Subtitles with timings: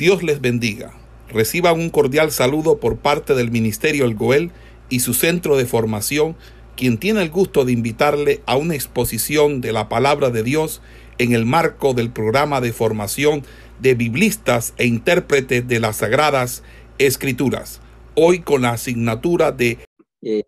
[0.00, 0.94] Dios les bendiga.
[1.28, 4.50] Reciban un cordial saludo por parte del Ministerio El Goel
[4.88, 6.38] y su centro de formación,
[6.74, 10.80] quien tiene el gusto de invitarle a una exposición de la palabra de Dios
[11.18, 13.42] en el marco del programa de formación
[13.78, 16.62] de biblistas e intérpretes de las Sagradas
[16.96, 17.82] Escrituras,
[18.14, 19.86] hoy con la asignatura de...
[20.22, 20.44] Eh,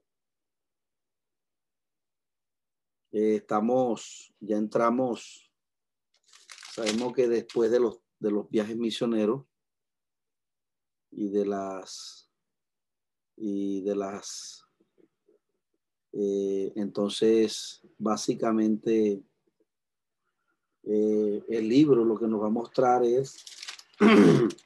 [3.12, 5.50] eh, estamos, ya entramos,
[6.74, 9.44] sabemos que después de los, de los viajes misioneros
[11.10, 12.30] y de las,
[13.36, 14.64] y de las,
[16.12, 19.24] eh, entonces básicamente
[20.84, 23.36] el libro lo que nos va a mostrar es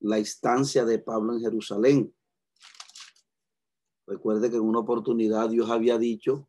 [0.00, 2.14] la instancia de Pablo en Jerusalén.
[4.06, 6.48] Recuerde que en una oportunidad Dios había dicho,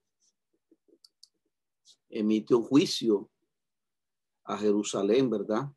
[2.14, 3.30] emite un juicio
[4.44, 5.72] a Jerusalén, ¿verdad?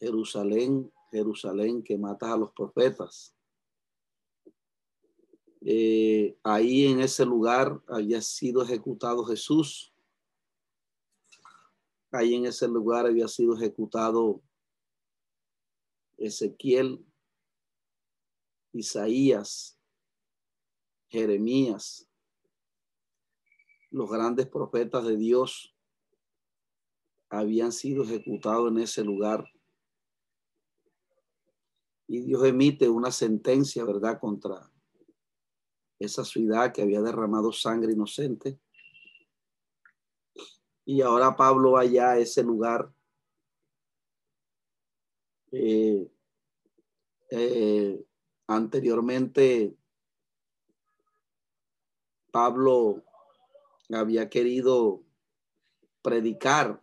[0.00, 3.34] Jerusalén, Jerusalén, que matas a los profetas.
[5.60, 9.92] Eh, ahí en ese lugar había sido ejecutado Jesús.
[12.10, 14.42] Ahí en ese lugar había sido ejecutado
[16.18, 17.04] Ezequiel,
[18.72, 19.78] Isaías,
[21.08, 22.08] Jeremías,
[23.92, 25.76] los grandes profetas de Dios
[27.30, 29.44] habían sido ejecutados en ese lugar.
[32.08, 34.70] Y Dios emite una sentencia, ¿verdad?, contra
[35.98, 38.58] esa ciudad que había derramado sangre inocente.
[40.84, 42.92] Y ahora Pablo va allá a ese lugar
[45.52, 46.10] eh,
[47.30, 48.04] eh,
[48.46, 49.76] anteriormente,
[52.30, 53.04] Pablo
[53.98, 55.02] había querido
[56.02, 56.82] predicar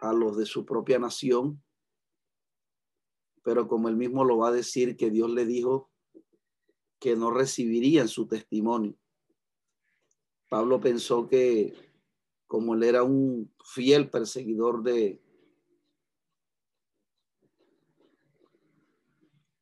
[0.00, 1.62] a los de su propia nación,
[3.42, 5.90] pero como él mismo lo va a decir, que Dios le dijo
[6.98, 8.96] que no recibirían su testimonio.
[10.48, 11.74] Pablo pensó que
[12.46, 15.22] como él era un fiel perseguidor de,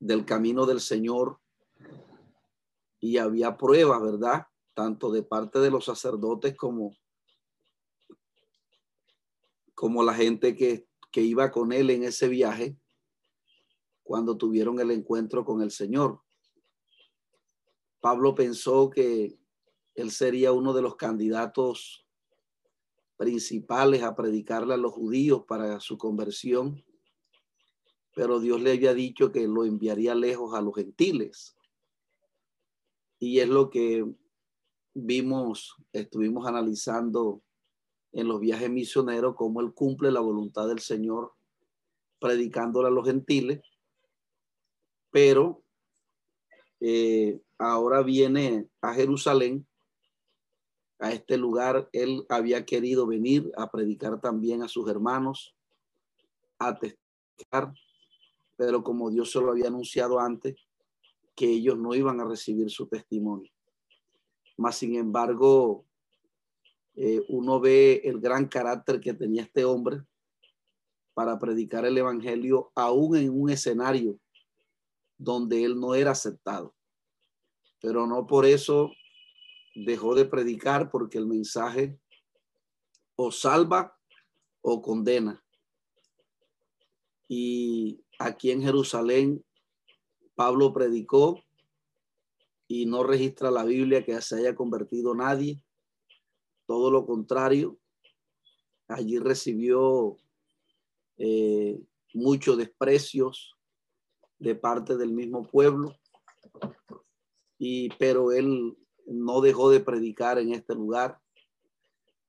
[0.01, 1.39] del camino del Señor
[2.99, 4.50] y había pruebas, ¿verdad?
[4.81, 6.97] Tanto de parte de los sacerdotes como,
[9.75, 12.79] como la gente que, que iba con él en ese viaje
[14.03, 16.23] cuando tuvieron el encuentro con el Señor.
[18.01, 19.39] Pablo pensó que
[19.95, 22.07] él sería uno de los candidatos
[23.19, 26.83] principales a predicarle a los judíos para su conversión
[28.15, 31.57] pero Dios le había dicho que lo enviaría lejos a los gentiles.
[33.19, 34.05] Y es lo que
[34.95, 37.43] vimos, estuvimos analizando
[38.12, 41.33] en los viajes misioneros, cómo él cumple la voluntad del Señor
[42.19, 43.61] predicándole a los gentiles,
[45.11, 45.62] pero
[46.81, 49.67] eh, ahora viene a Jerusalén,
[50.99, 55.55] a este lugar, él había querido venir a predicar también a sus hermanos,
[56.59, 57.72] a testificar
[58.61, 60.55] pero como Dios se lo había anunciado antes,
[61.34, 63.51] que ellos no iban a recibir su testimonio.
[64.60, 65.87] Más sin embargo,
[66.94, 70.03] eh, uno ve el gran carácter que tenía este hombre
[71.15, 74.21] para predicar el Evangelio aún en un escenario
[75.16, 76.75] donde él no era aceptado.
[77.81, 78.93] Pero no por eso
[79.75, 81.98] dejó de predicar porque el mensaje
[83.16, 83.97] o salva
[84.60, 85.42] o condena.
[87.28, 89.42] Y aquí en Jerusalén,
[90.34, 91.42] Pablo predicó
[92.71, 95.61] y no registra la Biblia que se haya convertido nadie.
[96.67, 97.81] Todo lo contrario,
[98.87, 100.17] allí recibió
[101.17, 101.83] eh,
[102.15, 103.57] muchos desprecios
[104.39, 105.97] de parte del mismo pueblo,
[107.59, 111.19] y, pero él no dejó de predicar en este lugar.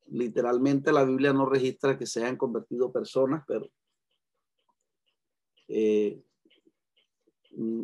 [0.08, 3.70] Literalmente la Biblia no registra que se hayan convertido personas, pero
[5.68, 6.20] eh,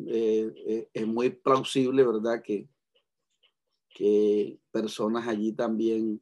[0.07, 2.41] eh, eh, es muy plausible, ¿verdad?
[2.41, 2.67] Que,
[3.89, 6.21] que personas allí también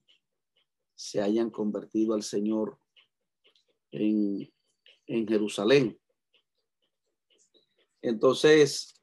[0.96, 2.78] se hayan convertido al Señor
[3.92, 4.52] en,
[5.07, 6.00] en Jerusalén.
[8.02, 9.00] Entonces,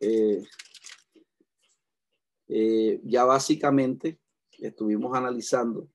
[3.02, 4.20] ya básicamente
[4.58, 5.88] estuvimos analizando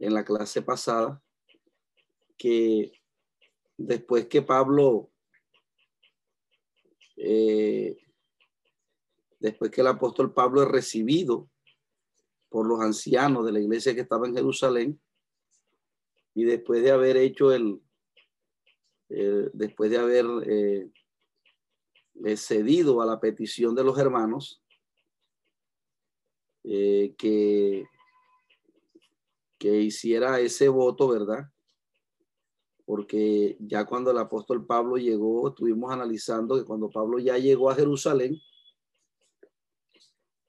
[0.00, 1.22] en la clase pasada
[2.36, 2.92] que
[3.76, 5.11] después que Pablo
[7.16, 7.96] eh,
[9.38, 11.48] después que el apóstol Pablo es recibido
[12.48, 15.00] por los ancianos de la iglesia que estaba en Jerusalén,
[16.34, 17.80] Y después de haber hecho el,
[19.52, 20.90] después de haber eh,
[22.36, 24.62] cedido a la petición de los hermanos,
[26.64, 27.84] eh, que,
[29.58, 31.50] que hiciera ese voto, ¿verdad?
[32.84, 37.74] Porque ya cuando el apóstol Pablo llegó, estuvimos analizando que cuando Pablo ya llegó a
[37.74, 38.40] Jerusalén,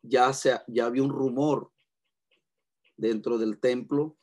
[0.01, 1.71] ya, se, ya había un rumor
[2.97, 4.17] dentro del templo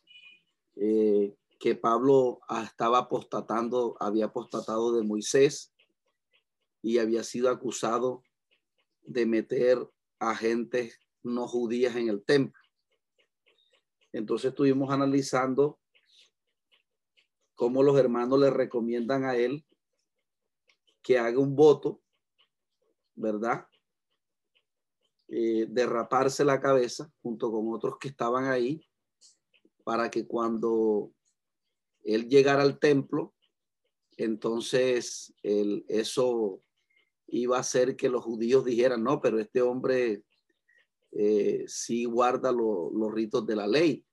[0.77, 5.73] eh, que Pablo estaba apostatando, había apostatado de Moisés
[6.83, 8.23] y había sido acusado
[9.03, 9.79] de meter
[10.19, 10.93] a gente
[11.23, 12.61] no judías en el templo.
[14.13, 15.80] Entonces estuvimos analizando
[17.61, 19.67] cómo los hermanos le recomiendan a él
[21.03, 22.01] que haga un voto,
[23.15, 23.67] ¿verdad?
[25.29, 28.83] Eh, derraparse la cabeza junto con otros que estaban ahí
[29.85, 31.13] para que cuando
[32.03, 33.35] él llegara al templo,
[34.17, 36.63] entonces eso
[37.27, 40.25] iba a hacer que los judíos dijeran, no, pero este hombre
[41.13, 44.07] eh, sí guarda los ritos de la ley.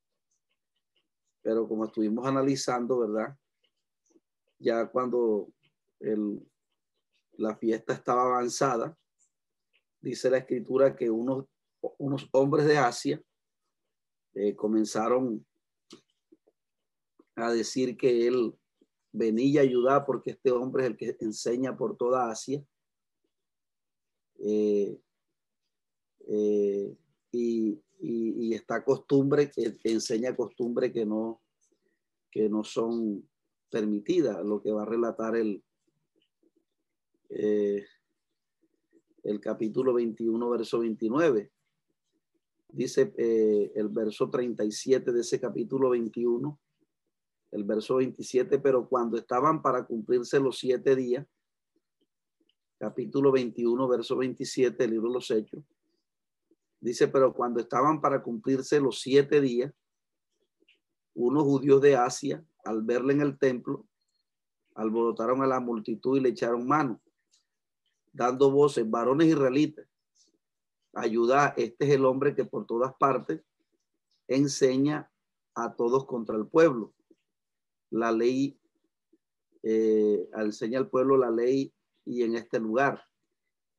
[1.41, 3.37] Pero como estuvimos analizando, ¿verdad?
[4.59, 5.49] Ya cuando
[7.33, 8.97] la fiesta estaba avanzada,
[10.01, 11.45] dice la escritura que unos,
[11.97, 13.21] unos hombres de Asia
[14.33, 15.45] eh, comenzaron
[17.35, 18.57] a decir que él
[19.11, 22.63] venía a ayudar porque este hombre es el que enseña por toda Asia.
[24.39, 24.99] Eh,
[26.27, 26.95] eh,
[27.31, 31.41] y, y, esta costumbre que enseña costumbre que no,
[32.31, 33.27] que no son
[33.69, 35.63] permitidas, lo que va a relatar el,
[37.29, 37.85] eh,
[39.23, 41.51] el capítulo 21, verso 29.
[42.69, 43.13] Dice
[43.75, 46.59] el verso 37 de ese capítulo 21
[47.51, 51.25] el verso 27, pero cuando estaban para cumplirse los siete días,
[52.77, 55.63] capítulo 21, verso 27, el libro de los Hechos,
[56.79, 59.73] dice, pero cuando estaban para cumplirse los siete días,
[61.13, 63.87] unos judíos de Asia, al verle en el templo,
[64.75, 67.01] alborotaron a la multitud y le echaron mano,
[68.11, 69.87] dando voces, varones israelitas,
[70.93, 73.41] ayuda, este es el hombre que por todas partes
[74.27, 75.11] enseña
[75.55, 76.93] a todos contra el pueblo
[77.89, 78.59] la ley,
[79.63, 81.73] eh, enseña al pueblo la ley
[82.05, 83.03] y en este lugar.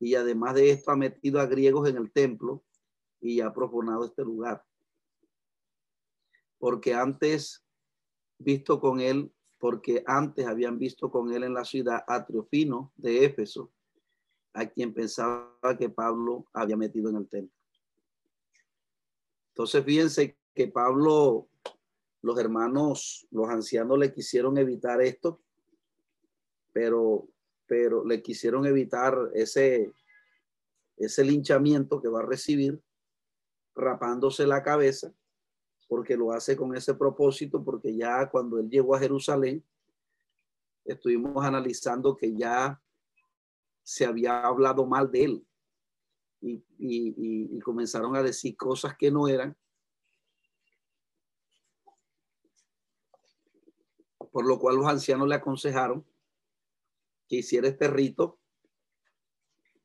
[0.00, 2.64] Y además de esto ha metido a griegos en el templo
[3.20, 4.64] y ha profanado este lugar.
[6.58, 7.64] Porque antes
[8.38, 13.24] visto con él, porque antes habían visto con él en la ciudad a Triofino de
[13.24, 13.72] Éfeso,
[14.52, 17.54] a quien pensaba que Pablo había metido en el templo.
[19.50, 21.48] Entonces fíjense que Pablo
[22.22, 25.40] los hermanos, los ancianos le quisieron evitar esto,
[26.72, 27.28] pero,
[27.66, 29.92] pero le quisieron evitar ese,
[30.96, 32.80] ese linchamiento que va a recibir
[33.78, 35.14] rapándose la cabeza,
[35.88, 39.64] porque lo hace con ese propósito, porque ya cuando él llegó a Jerusalén,
[40.84, 42.82] estuvimos analizando que ya
[43.82, 45.46] se había hablado mal de él
[46.40, 49.56] y, y comenzaron a decir cosas que no eran.
[54.30, 56.06] Por lo cual los ancianos le aconsejaron
[57.28, 58.38] que hiciera este rito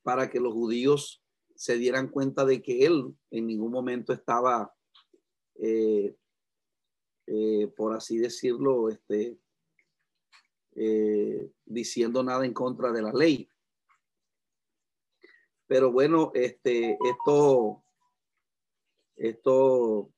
[0.03, 1.22] para que los judíos
[1.63, 4.75] se dieran cuenta de que él en ningún momento estaba,
[5.55, 6.13] eh,
[7.25, 9.39] eh, por así decirlo, este,
[10.75, 13.47] eh, diciendo nada en contra de la ley.
[15.65, 17.85] Pero bueno, este, esto,
[19.15, 20.11] esto,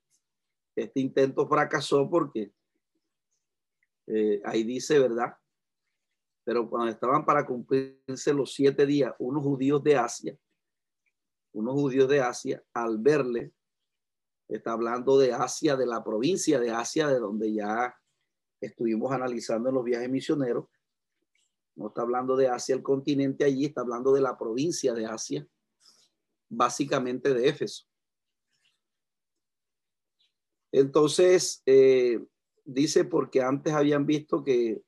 [0.75, 2.53] este intento fracasó porque
[4.45, 5.37] ahí dice, ¿verdad?
[6.43, 10.39] Pero cuando estaban para cumplirse los siete días, unos judíos de Asia,
[11.55, 13.53] unos judíos de Asia, al verle,
[14.47, 17.95] está hablando de Asia, de la provincia de Asia, de donde ya
[18.59, 20.65] estuvimos analizando en los viajes misioneros.
[21.75, 25.47] No está hablando de Asia, el continente allí, está hablando de la provincia de Asia,
[26.49, 27.85] básicamente de Éfeso.
[30.73, 32.19] Entonces, eh,
[32.65, 34.81] dice porque antes habían visto que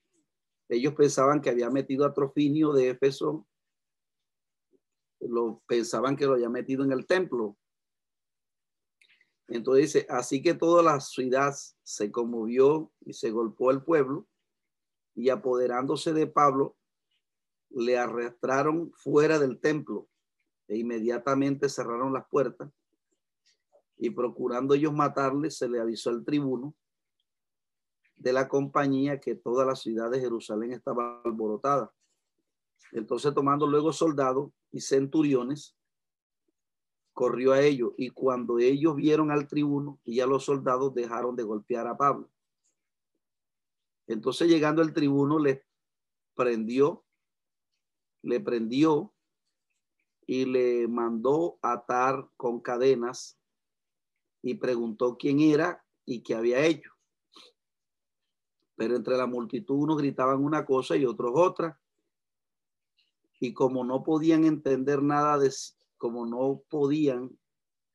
[0.68, 3.47] ellos pensaban que había metido a Trofinio de Éfeso,
[5.20, 7.58] lo pensaban que lo había metido en el templo.
[9.48, 14.28] Entonces dice, así que toda la ciudad se conmovió y se golpeó el pueblo
[15.16, 16.78] y apoderándose de Pablo,
[17.70, 20.08] le arrastraron fuera del templo
[20.68, 22.72] e inmediatamente cerraron las puertas
[23.98, 26.76] y procurando ellos matarle, se le avisó al tribuno
[28.16, 31.92] de la compañía que toda la ciudad de Jerusalén estaba alborotada.
[32.92, 35.76] Entonces, tomando luego soldados y centuriones,
[37.14, 41.44] corrió a ellos y cuando ellos vieron al tribuno y a los soldados dejaron de
[41.44, 42.30] golpear a Pablo.
[44.06, 45.66] Entonces llegando el tribuno le
[46.36, 47.04] prendió,
[48.22, 49.14] le prendió
[50.28, 53.40] y le mandó atar con cadenas
[54.42, 56.92] y preguntó quién era y qué había hecho.
[58.76, 61.82] Pero entre la multitud unos gritaban una cosa y otros otra.
[63.40, 65.54] Y como no podían entender nada de,
[65.98, 67.38] como no podían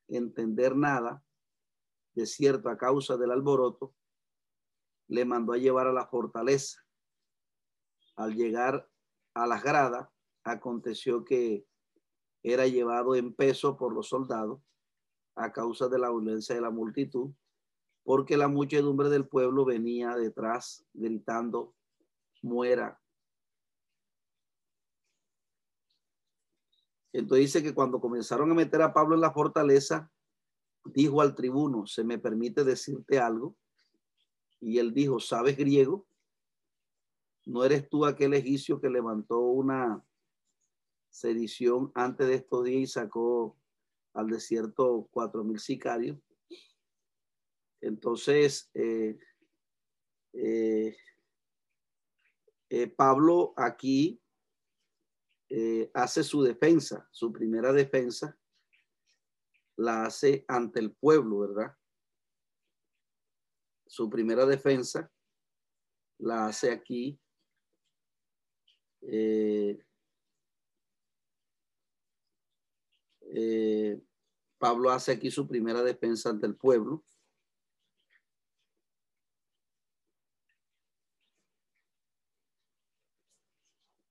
[0.08, 1.22] entender nada
[2.14, 3.94] de cierto a causa del alboroto,
[5.08, 6.80] le mandó a llevar a la fortaleza.
[8.16, 8.88] Al llegar
[9.34, 10.08] a las gradas,
[10.44, 11.66] aconteció que
[12.42, 14.60] era llevado en peso por los soldados
[15.34, 17.32] a causa de la violencia de la multitud,
[18.04, 21.74] porque la muchedumbre del pueblo venía detrás gritando,
[22.42, 23.00] muera,
[27.12, 30.10] Entonces dice que cuando comenzaron a meter a Pablo en la fortaleza,
[30.84, 33.56] dijo al tribuno, ¿se me permite decirte algo?
[34.60, 36.06] Y él dijo, ¿sabes griego?
[37.44, 40.04] ¿No eres tú aquel egipcio que levantó una
[41.10, 43.56] sedición antes de estos días y sacó
[44.14, 46.18] al desierto cuatro mil sicarios?
[47.80, 49.18] Entonces, eh,
[50.32, 50.96] eh,
[52.70, 54.21] eh, Pablo aquí
[55.54, 58.34] eh, hace su defensa, su primera defensa,
[59.76, 61.76] la hace ante el pueblo, ¿verdad?
[63.86, 65.12] Su primera defensa
[66.16, 67.20] la hace aquí.
[69.02, 69.78] Eh,
[73.20, 74.02] eh,
[74.56, 77.04] Pablo hace aquí su primera defensa ante el pueblo.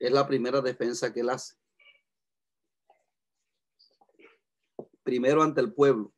[0.02, 1.56] Es la primera defensa que él hace.
[5.04, 6.12] Primero ante el pueblo.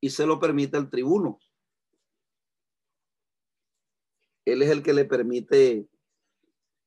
[0.00, 1.40] Y se lo permite el tribuno.
[4.44, 5.88] Él es el que le permite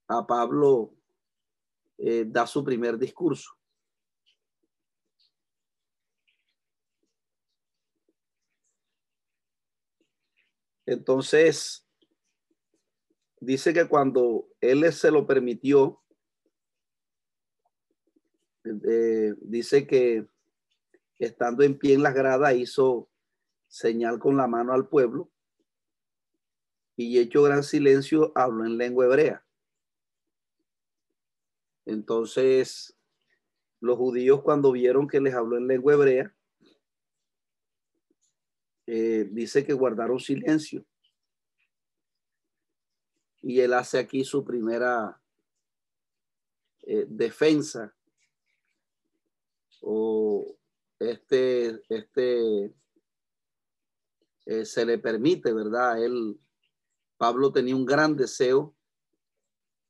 [0.07, 0.95] a Pablo
[1.97, 3.51] eh, dar su primer discurso.
[10.85, 11.84] Entonces,
[13.39, 16.01] dice que cuando él se lo permitió,
[18.65, 20.27] eh, dice que
[21.19, 23.09] estando en pie en las gradas hizo
[23.67, 25.29] señal con la mano al pueblo
[26.95, 29.45] y hecho gran silencio habló en lengua hebrea.
[31.85, 32.97] Entonces,
[33.79, 36.35] los judíos cuando vieron que les habló en lengua hebrea,
[38.87, 40.85] eh, dice que guardaron silencio
[43.45, 45.21] y él hace aquí su primera
[46.81, 47.95] eh, defensa
[49.81, 50.57] o
[50.97, 52.73] este, este
[54.47, 56.03] eh, se le permite, ¿verdad?
[56.03, 56.39] Él,
[57.17, 58.75] Pablo tenía un gran deseo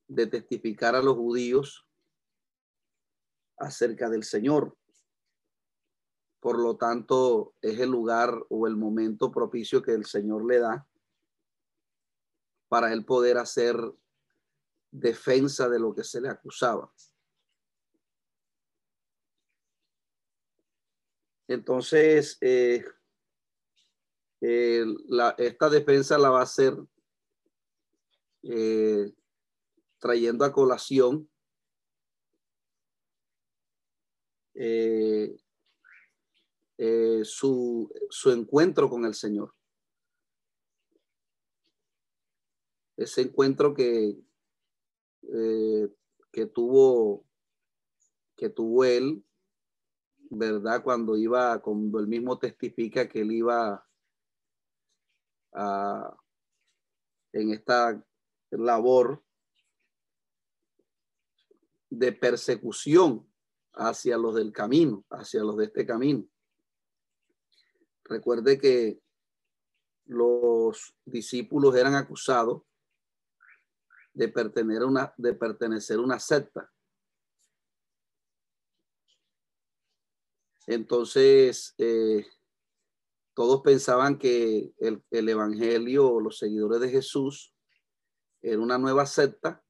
[0.09, 1.87] de testificar a los judíos
[3.57, 4.75] acerca del Señor.
[6.41, 10.85] Por lo tanto, es el lugar o el momento propicio que el Señor le da
[12.67, 13.75] para él poder hacer
[14.91, 16.91] defensa de lo que se le acusaba.
[21.47, 22.83] Entonces, eh,
[24.41, 24.85] eh,
[25.37, 26.75] esta defensa la va a hacer
[28.43, 29.13] eh,
[29.99, 31.29] trayendo a colación
[37.23, 39.54] su, su encuentro con el Señor.
[42.97, 44.17] Ese encuentro que,
[45.33, 45.89] eh,
[46.31, 47.25] que tuvo
[48.35, 49.23] que tuvo él,
[50.29, 50.83] ¿verdad?
[50.83, 53.87] Cuando iba, cuando él mismo testifica que él iba
[55.53, 56.17] a,
[57.31, 58.03] en esta
[58.51, 59.23] labor
[61.89, 63.29] de persecución
[63.73, 66.27] hacia los del camino, hacia los de este camino.
[68.03, 68.99] Recuerde que
[70.05, 72.63] los discípulos eran acusados
[74.15, 76.71] de pertenecer a una, de pertenecer una secta.
[80.67, 82.25] Entonces, eh,
[83.35, 87.53] todos pensaban que el, el, Evangelio o los seguidores de Jesús
[88.41, 89.63] era una nueva secta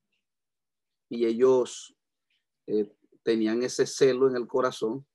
[1.09, 1.97] y ellos
[2.67, 5.05] eh, tenían ese celo en el corazón.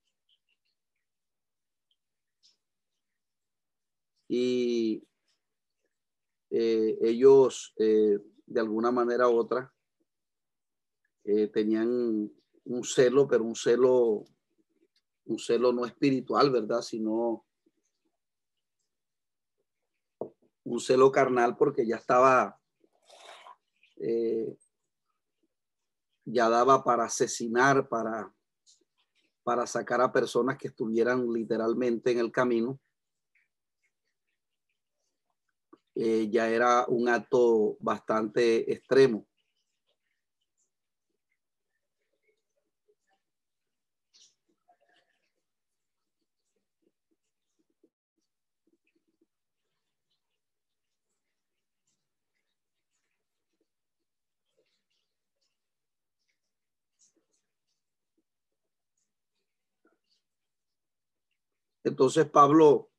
[4.27, 5.07] Y
[6.49, 7.73] eh, ellos
[8.51, 9.73] de alguna manera u otra
[11.23, 12.31] eh, tenían
[12.65, 14.25] un celo, pero un celo,
[15.25, 16.81] un celo no espiritual, ¿verdad?
[16.81, 17.45] Sino
[20.63, 22.59] un celo carnal porque ya estaba,
[26.25, 28.33] ya daba para asesinar, para,
[29.43, 32.79] para sacar a personas que estuvieran literalmente en el camino.
[36.03, 39.27] Eh, ya era un acto bastante extremo.
[61.83, 62.89] Entonces Pablo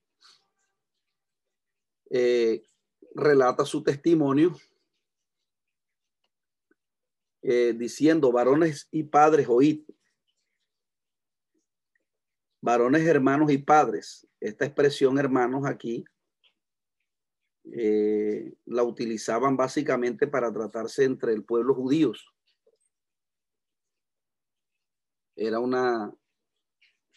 [2.11, 2.62] eh,
[3.14, 4.52] relata su testimonio
[7.42, 9.85] eh, diciendo, varones y padres, oíd.
[12.61, 14.28] Varones, hermanos y padres.
[14.38, 16.04] Esta expresión hermanos aquí
[17.64, 22.33] eh, la utilizaban básicamente para tratarse entre el pueblo judíos.
[25.35, 26.12] Era una,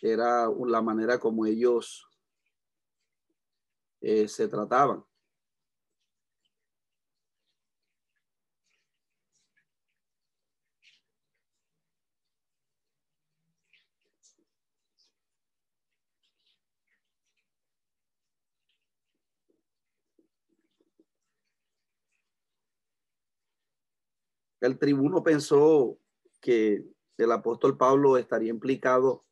[0.01, 2.07] era la manera como ellos
[4.01, 5.03] eh, se trataban.
[24.65, 25.99] El tribuno pensó
[26.41, 26.83] que
[27.17, 29.23] el apóstol Pablo estaría implicado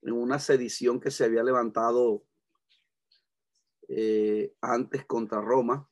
[0.00, 2.24] en una sedición que se había levantado
[3.86, 5.88] eh, antes contra Roma,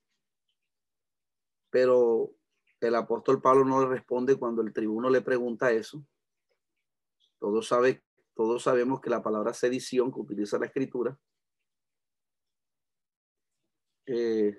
[1.70, 2.34] pero
[2.80, 6.04] el apóstol Pablo no le responde cuando el tribuno le pregunta eso.
[7.38, 8.02] Todos, sabe,
[8.34, 11.16] todos sabemos que la palabra sedición que utiliza la escritura
[14.06, 14.58] eh,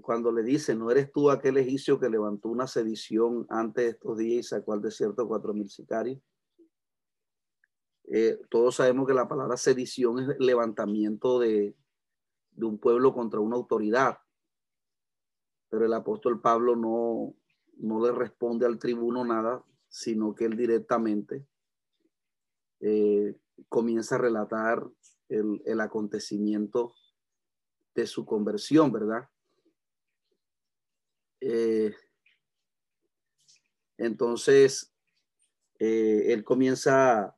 [0.00, 4.18] cuando le dice, no eres tú aquel egipcio que levantó una sedición antes de estos
[4.18, 6.20] días y sacó al desierto cuatro mil sicarios.
[8.12, 11.76] Eh, todos sabemos que la palabra sedición es levantamiento de,
[12.52, 14.18] de un pueblo contra una autoridad.
[15.68, 17.34] Pero el apóstol Pablo no,
[17.76, 21.46] no le responde al tribuno nada, sino que él directamente
[22.80, 23.36] eh,
[23.68, 24.88] comienza a relatar
[25.28, 26.94] el, el, acontecimiento
[27.94, 29.28] de su conversión, ¿verdad?
[31.40, 31.94] Eh,
[33.98, 34.92] entonces,
[35.78, 37.36] él comienza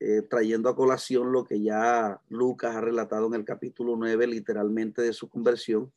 [0.00, 5.02] eh, trayendo a colación lo que ya Lucas ha relatado en el capítulo 9, literalmente
[5.02, 5.92] de su conversión.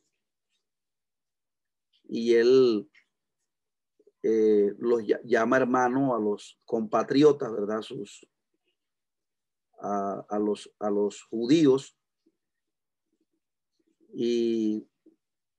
[2.08, 2.90] Y él
[4.24, 7.80] eh, los llama hermano a los compatriotas, ¿verdad?
[7.82, 8.26] Sus,
[9.78, 11.96] a, a, los, a los judíos.
[14.12, 14.84] Y,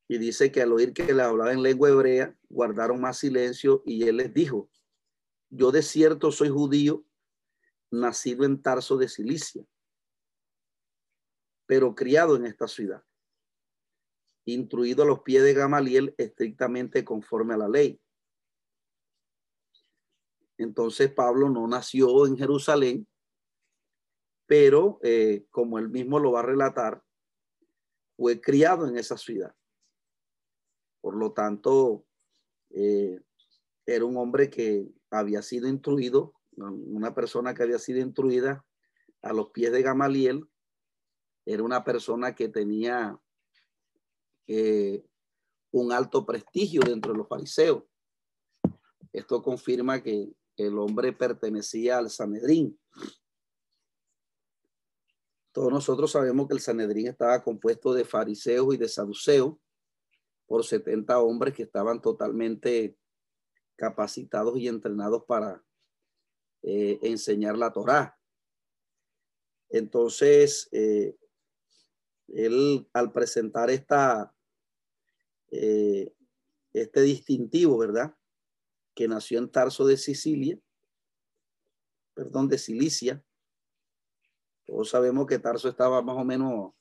[0.08, 4.08] y dice que al oír que le hablaba en lengua hebrea, guardaron más silencio y
[4.08, 4.70] él les dijo,
[5.50, 7.06] yo de cierto soy judío
[7.92, 9.64] nacido en Tarso de Cilicia,
[11.66, 13.04] pero criado en esta ciudad,
[14.46, 18.00] instruido a los pies de Gamaliel estrictamente conforme a la ley.
[20.58, 23.08] Entonces Pablo no nació en Jerusalén,
[24.46, 27.02] pero eh, como él mismo lo va a relatar,
[28.18, 29.56] fue criado en esa ciudad.
[31.04, 32.06] Por lo tanto,
[32.70, 33.20] eh,
[33.86, 38.66] era un hombre que había sido instruido una persona que había sido instruida
[39.22, 40.48] a los pies de Gamaliel,
[41.46, 43.20] era una persona que tenía
[44.48, 45.06] eh,
[45.72, 47.84] un alto prestigio dentro de los fariseos.
[49.12, 52.80] Esto confirma que el hombre pertenecía al Sanedrín.
[55.52, 59.56] Todos nosotros sabemos que el Sanedrín estaba compuesto de fariseos y de saduceos
[60.54, 62.96] por 70 hombres que estaban totalmente
[63.76, 65.66] capacitados y entrenados para
[66.62, 68.20] eh, enseñar la Torá.
[69.70, 71.18] Entonces, eh,
[72.28, 74.32] él al presentar esta,
[75.50, 76.14] eh,
[76.72, 78.16] este distintivo, ¿verdad?
[78.94, 80.60] Que nació en Tarso de Sicilia,
[82.14, 83.26] perdón, de Cilicia.
[84.66, 86.74] Todos sabemos que Tarso estaba más o menos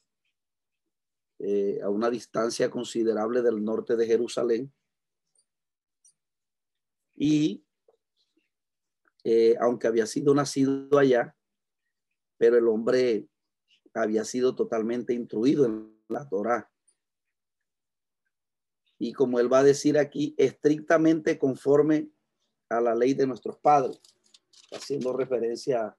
[1.83, 4.73] a una distancia considerable del norte de Jerusalén.
[7.17, 7.65] Y
[9.25, 11.37] eh, aunque había sido nacido allá,
[12.39, 13.29] pero el hombre
[13.95, 16.71] había sido totalmente instruido en la Torá.
[18.99, 22.11] Y como él va a decir aquí, estrictamente conforme
[22.69, 24.01] a la ley de nuestros padres,
[24.73, 25.97] haciendo referencia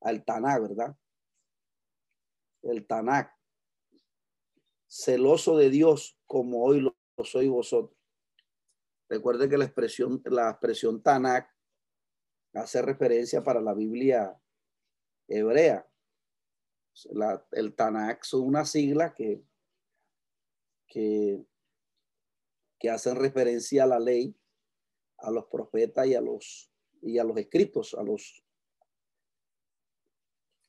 [0.00, 0.96] al Tanakh, ¿verdad?
[2.62, 3.37] El Tanakh,
[4.88, 7.96] celoso de Dios como hoy lo, soy vosotros.
[9.08, 11.48] Recuerde que la expresión, la expresión Tanakh
[12.54, 14.40] hace referencia para la Biblia
[15.28, 15.86] hebrea.
[17.52, 19.42] el Tanakh son una sigla que,
[20.86, 21.44] que,
[22.78, 24.34] que hacen referencia a la ley,
[25.18, 26.70] a los profetas y a los,
[27.02, 28.44] y a los escritos, a los,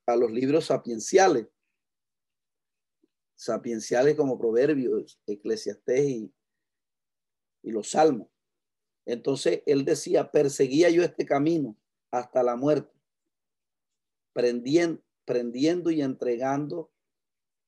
[0.06, 1.48] a los libros sapienciales.
[3.40, 6.34] Sapienciales como Proverbios, Eclesiastés y,
[7.64, 8.28] y los Salmos.
[9.06, 11.78] Entonces él decía, perseguía yo este camino
[12.12, 12.94] hasta la muerte,
[14.34, 16.92] prendiendo, prendiendo y entregando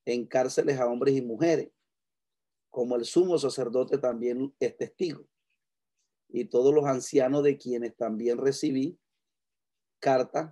[0.04, 1.72] en cárceles a hombres y mujeres,
[2.70, 5.26] como el sumo sacerdote también es testigo,
[6.28, 9.00] y todos los ancianos de quienes también recibí
[10.02, 10.52] carta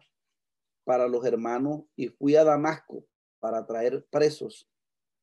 [0.85, 3.05] para los hermanos y fui a Damasco
[3.41, 4.69] para traer presos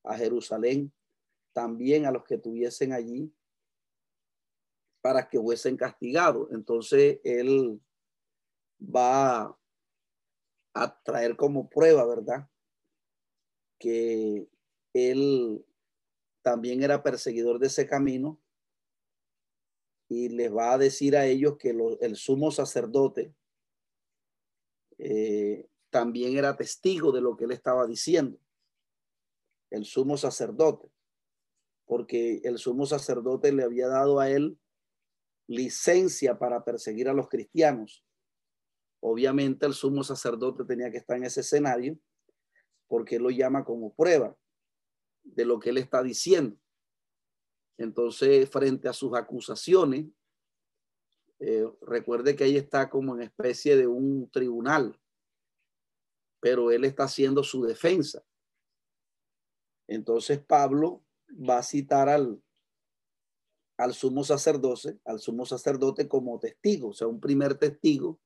[0.07, 0.93] a Jerusalén,
[1.53, 3.33] también a los que tuviesen allí
[5.01, 6.49] para que fuesen castigados.
[6.51, 7.81] Entonces él
[8.81, 9.57] va
[10.75, 12.49] a traer como prueba, ¿verdad?
[13.79, 14.49] Que
[14.93, 15.65] él
[16.43, 18.41] también era perseguidor de ese camino
[20.09, 23.35] y les va a decir a ellos que el sumo sacerdote
[24.99, 28.39] eh, también era testigo de lo que él estaba diciendo,
[29.71, 30.91] el sumo sacerdote,
[31.87, 34.59] porque el sumo sacerdote le había dado a él
[35.49, 38.05] licencia para perseguir a los cristianos.
[39.01, 41.99] Obviamente el sumo sacerdote tenía que estar en ese escenario
[42.89, 44.37] porque él lo llama como prueba
[45.23, 46.57] de lo que él está diciendo.
[47.79, 50.07] Entonces, frente a sus acusaciones,
[51.39, 54.99] eh, recuerde que ahí está como en especie de un tribunal,
[56.41, 58.25] pero él está haciendo su defensa.
[59.89, 62.43] Entonces Pablo va a citar al,
[63.77, 68.19] al sumo sacerdote, al sumo sacerdote como testigo, o sea, un primer testigo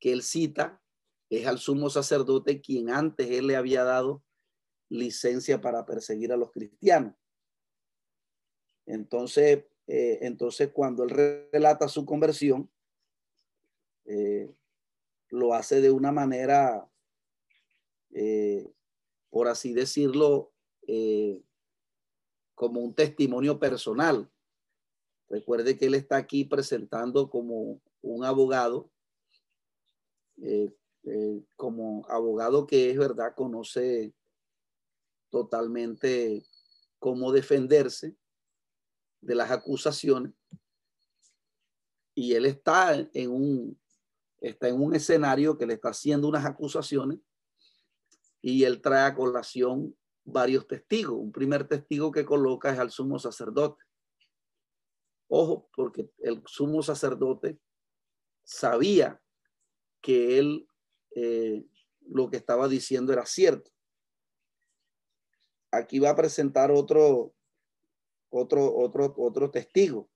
[0.00, 0.82] que él cita
[1.30, 4.22] es al sumo sacerdote quien antes él le había dado
[4.88, 7.14] licencia para perseguir a los cristianos.
[8.86, 11.10] Entonces, eh, entonces cuando él
[11.50, 12.70] relata su conversión,
[14.04, 14.52] eh,
[15.30, 16.88] lo hace de una manera,
[18.12, 18.70] eh,
[19.30, 20.53] por así decirlo,
[22.54, 24.30] como un testimonio personal.
[25.28, 28.90] Recuerde que él está aquí presentando como un abogado,
[31.56, 34.14] como abogado que es verdad, conoce
[35.30, 36.44] totalmente
[36.98, 38.16] cómo defenderse
[39.20, 40.32] de las acusaciones
[42.14, 43.80] y él está en un
[44.40, 47.18] está en un escenario que le está haciendo unas acusaciones
[48.42, 51.16] y él trae a colación varios testigos.
[51.18, 53.82] Un primer testigo que coloca es al sumo sacerdote.
[55.28, 57.58] Ojo, porque el sumo sacerdote
[58.42, 59.20] sabía
[60.00, 60.68] que él
[61.16, 61.64] eh,
[62.06, 63.70] lo que estaba diciendo era cierto.
[65.70, 67.34] Aquí va a presentar otro,
[68.30, 70.10] otro, otro, otro testigo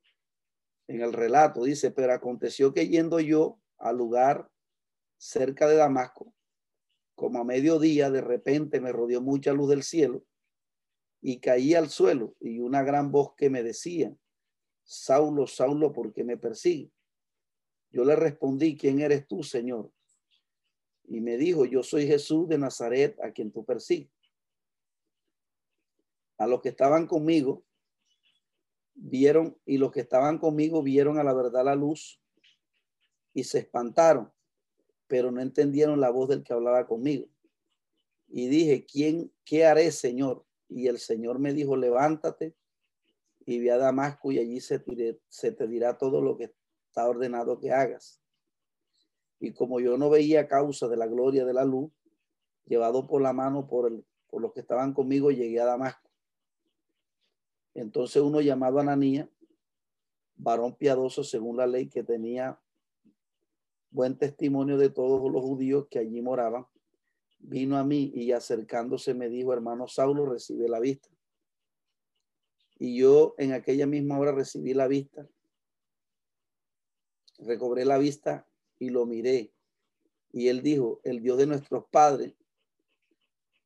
[0.86, 1.64] en el relato.
[1.64, 4.50] Dice, pero aconteció que yendo yo al lugar
[5.16, 6.32] cerca de Damasco,
[7.18, 10.24] como a mediodía, de repente me rodeó mucha luz del cielo
[11.20, 14.16] y caí al suelo y una gran voz que me decía,
[14.84, 16.92] Saulo, Saulo, ¿por qué me persigue?
[17.90, 19.90] Yo le respondí, ¿quién eres tú, Señor?
[21.08, 24.12] Y me dijo, yo soy Jesús de Nazaret, a quien tú persigues.
[26.36, 27.64] A los que estaban conmigo,
[28.94, 32.22] vieron y los que estaban conmigo vieron a la verdad la luz
[33.34, 34.32] y se espantaron,
[35.08, 37.26] pero no entendieron la voz del que hablaba conmigo.
[38.28, 40.44] Y dije, ¿quién, qué haré, Señor?
[40.68, 42.54] Y el Señor me dijo, levántate
[43.46, 46.52] y ve a Damasco y allí se, te dirá todo lo que
[46.86, 48.20] está ordenado que hagas.
[49.40, 51.90] Y como yo no veía causa de la gloria de la luz,
[52.66, 56.10] llevado por la mano por, el, por los que estaban conmigo, llegué a Damasco.
[57.72, 59.30] Entonces uno llamado Ananía,
[60.36, 62.60] varón piadoso según la ley que tenía
[63.90, 66.66] buen testimonio de todos los judíos que allí moraban,
[67.38, 71.08] vino a mí y acercándose me dijo, hermano Saulo, recibe la vista.
[72.78, 75.28] Y yo en aquella misma hora recibí la vista,
[77.38, 78.46] recobré la vista
[78.78, 79.52] y lo miré.
[80.32, 82.34] Y él dijo, el Dios de nuestros padres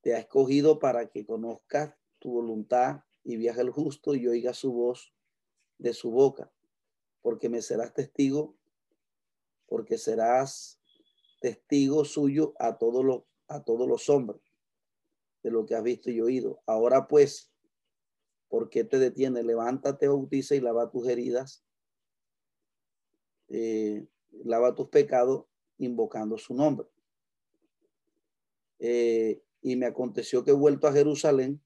[0.00, 4.72] te ha escogido para que conozcas tu voluntad y viaje el justo y oiga su
[4.72, 5.12] voz
[5.78, 6.52] de su boca,
[7.20, 8.56] porque me serás testigo,
[9.72, 10.78] porque serás
[11.40, 14.38] testigo suyo a todos los a todos los hombres
[15.42, 16.62] de lo que has visto y oído.
[16.66, 17.50] Ahora pues,
[18.48, 19.42] ¿por qué te detiene?
[19.42, 21.64] Levántate, bautiza y lava tus heridas,
[23.48, 24.06] eh,
[24.44, 25.46] lava tus pecados
[25.78, 26.86] invocando su nombre.
[28.78, 31.62] Eh, y me aconteció que he vuelto a Jerusalén,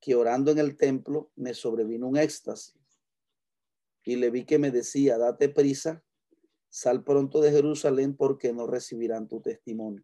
[0.00, 2.80] que orando en el templo me sobrevino un éxtasis.
[4.04, 6.04] Y le vi que me decía, date prisa,
[6.72, 10.02] sal pronto de Jerusalén porque no recibirán tu testimonio.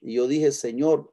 [0.00, 1.12] Y yo dije, Señor,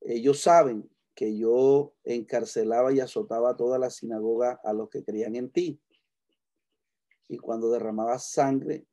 [0.00, 5.50] ellos saben que yo encarcelaba y azotaba toda la sinagoga a los que creían en
[5.50, 5.78] ti.
[7.28, 8.86] Y cuando derramaba sangre,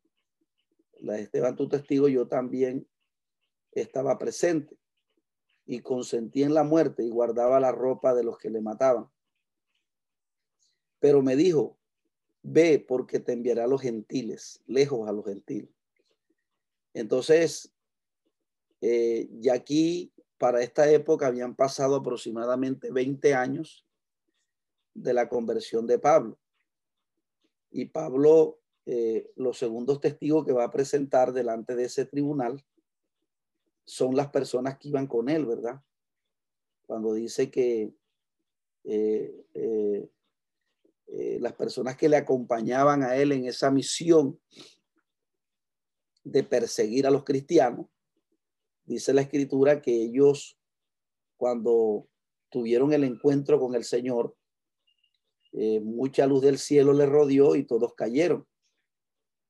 [1.00, 2.86] la de Esteban tu testigo, yo también
[3.72, 4.78] estaba presente
[5.66, 9.10] y consentí en la muerte y guardaba la ropa de los que le mataban.
[11.00, 11.77] Pero me dijo,
[12.50, 15.70] ve porque te enviará a los gentiles, lejos a los gentiles.
[16.94, 17.74] Entonces,
[18.80, 23.86] eh, y aquí para esta época habían pasado aproximadamente 20 años
[24.94, 26.40] de la conversión de Pablo.
[27.70, 32.64] Y Pablo, eh, los segundos testigos que va a presentar delante de ese tribunal,
[33.84, 35.82] son las personas que iban con él, ¿verdad?
[36.86, 37.94] Cuando dice que
[38.86, 40.10] eh, eh,
[41.08, 44.40] eh, las personas que le acompañaban a él en esa misión
[46.24, 47.88] de perseguir a los cristianos,
[48.86, 50.58] dice la escritura que ellos
[51.38, 52.08] cuando
[52.50, 54.36] tuvieron el encuentro con el Señor,
[55.82, 58.46] mucha luz del cielo le rodeó y todos cayeron.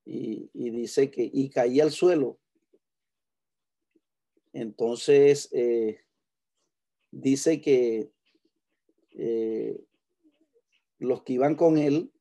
[0.05, 2.39] Y, dice que, y caía al suelo
[4.57, 5.99] entonces, eh,
[7.11, 8.09] dice que
[9.11, 9.85] eh,
[10.99, 12.11] los que iban con él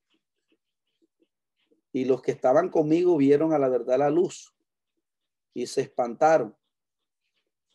[1.92, 4.54] y los que estaban conmigo vieron a la verdad la luz
[5.54, 6.54] y se espantaron,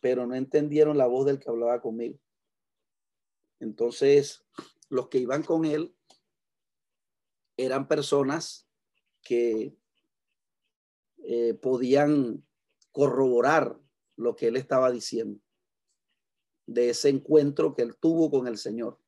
[0.00, 2.20] pero no entendieron la voz del que hablaba conmigo.
[3.58, 4.44] Entonces,
[4.88, 5.94] los que iban con él
[7.56, 8.68] eran personas
[9.22, 9.76] que
[11.24, 12.46] eh, podían
[12.92, 13.78] corroborar
[14.16, 15.40] lo que él estaba diciendo,
[16.66, 19.01] de ese encuentro que él tuvo con el Señor.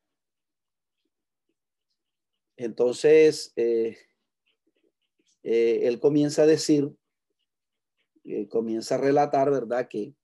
[2.57, 3.97] Entonces, eh,
[5.43, 6.95] eh, él comienza a decir,
[8.23, 9.87] eh, comienza a relatar, ¿verdad?
[9.89, 10.15] Que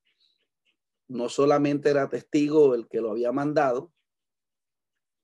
[1.08, 3.94] no solamente era testigo el que lo había mandado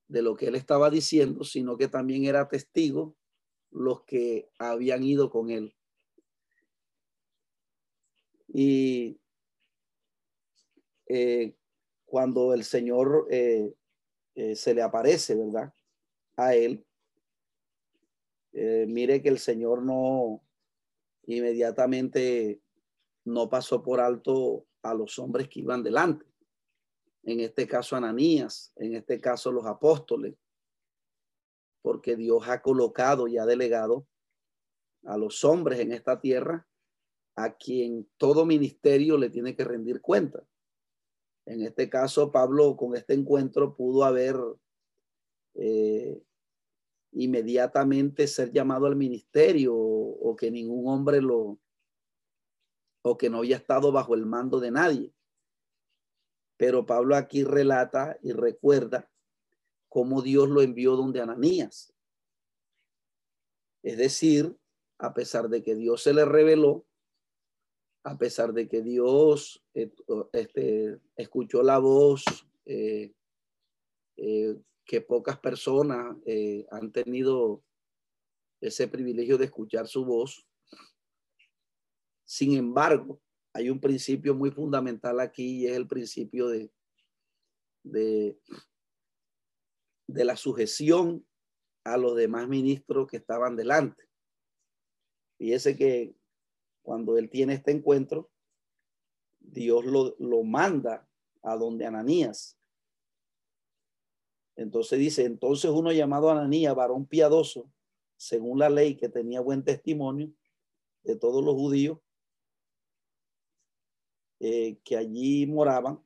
[0.10, 3.16] de lo que él estaba diciendo, sino que también era testigo
[3.72, 5.76] los que habían ido con él.
[8.50, 9.20] Y
[12.06, 13.28] cuando el Señor
[14.38, 15.74] eh, se le aparece, ¿verdad?
[16.36, 16.86] A él,
[18.88, 20.42] mire que el Señor no
[21.28, 22.62] inmediatamente
[23.26, 26.26] no pasó por alto a los hombres que iban delante.
[27.24, 30.36] En este caso Ananías, en este caso los apóstoles,
[31.82, 34.08] porque Dios ha colocado y ha delegado
[35.04, 36.68] a los hombres en esta tierra
[37.36, 40.44] a quien todo ministerio le tiene que rendir cuenta.
[41.46, 44.36] En este caso, Pablo con este encuentro pudo haber
[45.54, 46.22] eh,
[47.18, 51.60] inmediatamente ser llamado al ministerio o, que ningún hombre lo,
[53.02, 55.14] o que no había estado bajo el mando de nadie.
[56.58, 59.10] Pero Pablo aquí relata y recuerda
[59.90, 61.94] cómo Dios lo envió donde Ananías.
[63.84, 64.56] Es decir,
[65.00, 66.86] a pesar de que Dios se le reveló,
[68.04, 69.92] a pesar de que Dios eh,
[70.34, 72.24] este, escuchó la voz
[72.66, 73.14] eh,
[74.18, 74.56] eh,
[74.88, 76.16] que pocas personas
[76.72, 77.64] han tenido
[78.62, 80.48] ese privilegio de escuchar su voz.
[82.26, 83.22] Sin embargo,
[83.54, 86.72] hay un principio muy fundamental aquí y es el principio de,
[87.84, 88.40] de,
[90.08, 91.26] la sujeción
[91.84, 94.04] a los demás ministros que estaban delante.
[95.38, 96.16] Fíjese que
[96.82, 98.30] cuando él tiene este encuentro,
[99.40, 101.08] Dios lo, manda
[101.44, 102.57] a donde Ananías.
[104.58, 107.72] Entonces dice, entonces uno llamado Ananías, varón piadoso,
[108.18, 110.34] según la ley que tenía buen testimonio
[111.04, 112.00] de todos los judíos
[114.40, 116.04] eh, que allí moraban,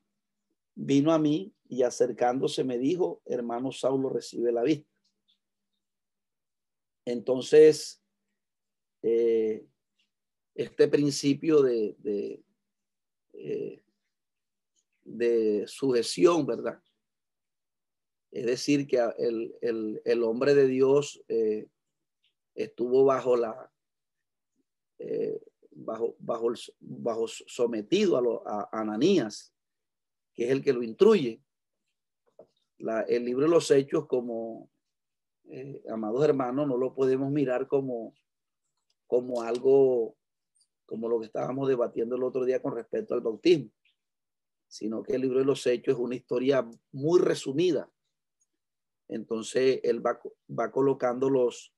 [0.74, 4.90] vino a mí y acercándose me dijo, hermano Saulo recibe la vista.
[7.06, 8.02] Entonces,
[9.02, 9.66] eh,
[10.54, 11.96] este principio de,
[13.32, 13.82] eh,
[15.04, 16.82] de sujeción, ¿verdad?
[18.32, 21.68] Es decir, que el, hombre de Dios eh,
[22.54, 23.70] estuvo bajo la,
[24.98, 25.38] eh,
[25.70, 28.16] bajo, bajo, bajo sometido
[28.46, 29.52] a, a, Ananías,
[30.32, 31.42] que es el que lo instruye.
[33.08, 34.70] el libro de los hechos, como
[35.50, 38.14] eh, amados hermanos, no lo podemos mirar como,
[39.06, 40.16] como algo,
[40.86, 43.70] como lo que estábamos debatiendo el otro día con respecto al bautismo,
[44.68, 47.90] sino que el libro de los hechos es una historia muy resumida.
[49.08, 51.74] Entonces, él va, va colocando los,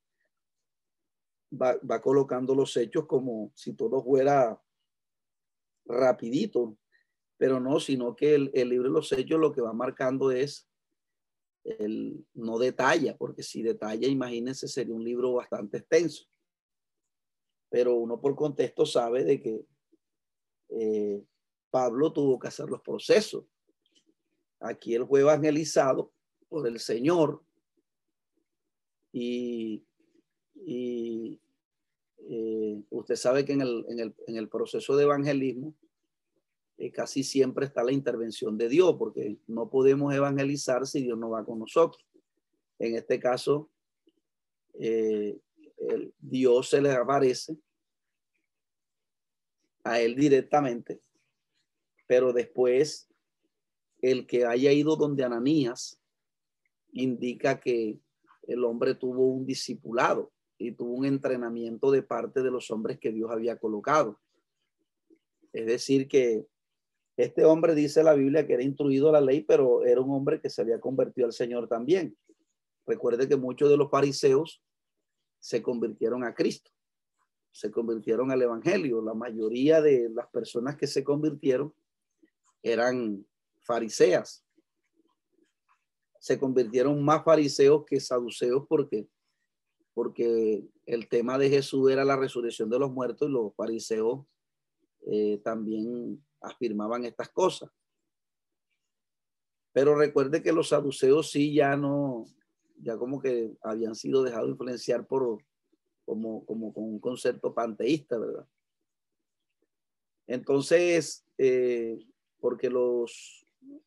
[1.52, 4.60] va, colocando los hechos como si todo fuera
[5.86, 6.76] rapidito,
[7.36, 10.68] pero no, sino que el, el, libro de los hechos lo que va marcando es,
[11.64, 16.26] el, no detalla, porque si detalla, imagínense, sería un libro bastante extenso.
[17.70, 19.66] Pero uno por contexto sabe de que
[20.68, 21.24] eh,
[21.70, 23.44] Pablo tuvo que hacer los procesos.
[24.60, 26.13] Aquí él fue evangelizado
[26.54, 27.42] por el Señor
[29.12, 29.82] y,
[32.30, 35.74] eh, usted sabe que en el, proceso de evangelismo
[36.78, 41.30] eh, casi siempre está la intervención de Dios, porque no podemos evangelizar si Dios no
[41.30, 42.06] va con nosotros.
[42.78, 43.68] En este caso,
[44.74, 45.36] eh,
[46.20, 47.58] Dios se le aparece
[49.82, 51.00] a él directamente,
[52.06, 53.08] pero después
[54.00, 56.00] el que haya ido donde Ananías
[56.94, 58.00] indica que
[58.42, 63.12] el hombre tuvo un discipulado y tuvo un entrenamiento de parte de los hombres que
[63.12, 64.20] Dios había colocado.
[65.52, 66.46] Es decir, que
[67.16, 70.40] este hombre dice la Biblia que era instruido a la ley, pero era un hombre
[70.40, 72.16] que se había convertido al Señor también.
[72.86, 74.62] Recuerde que muchos de los fariseos
[75.38, 76.70] se convirtieron a Cristo,
[77.50, 79.00] se convirtieron al Evangelio.
[79.02, 81.72] La mayoría de las personas que se convirtieron
[82.62, 83.24] eran
[83.60, 84.43] fariseas.
[86.24, 89.06] Se convirtieron más fariseos que saduceos porque
[89.92, 94.24] porque el tema de Jesús era la resurrección de los muertos y los fariseos
[95.06, 97.70] eh, también afirmaban estas cosas.
[99.74, 102.24] Pero recuerde que los saduceos sí ya no,
[102.78, 105.44] ya como que habían sido dejados influenciar por,
[106.06, 108.48] como, como con un concepto panteísta, ¿verdad?
[110.26, 111.98] Entonces, eh,
[112.40, 113.43] porque los,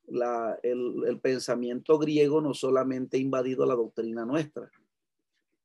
[0.08, 4.72] la, el, pensamiento griego no solamente ha invadido la doctrina nuestra,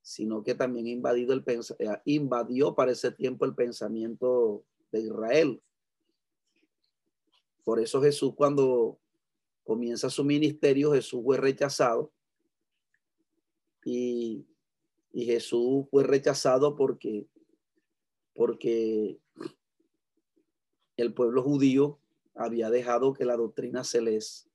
[0.02, 5.62] sino que también invadido el eh, invadió para ese tiempo el pensamiento de Israel.
[7.64, 8.98] Por eso Jesús cuando
[9.64, 12.10] comienza su ministerio, Jesús fue rechazado
[13.84, 14.44] y,
[15.12, 17.26] y Jesús fue rechazado porque,
[18.34, 19.18] porque
[20.96, 22.01] el pueblo judío
[22.34, 24.48] había dejado que la doctrina se les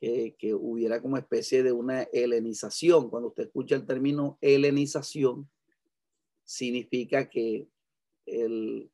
[0.00, 3.08] que, hubiera como especie de una helenización.
[3.10, 5.48] Cuando usted escucha el término helenización,
[6.44, 7.68] significa que
[8.26, 8.90] el,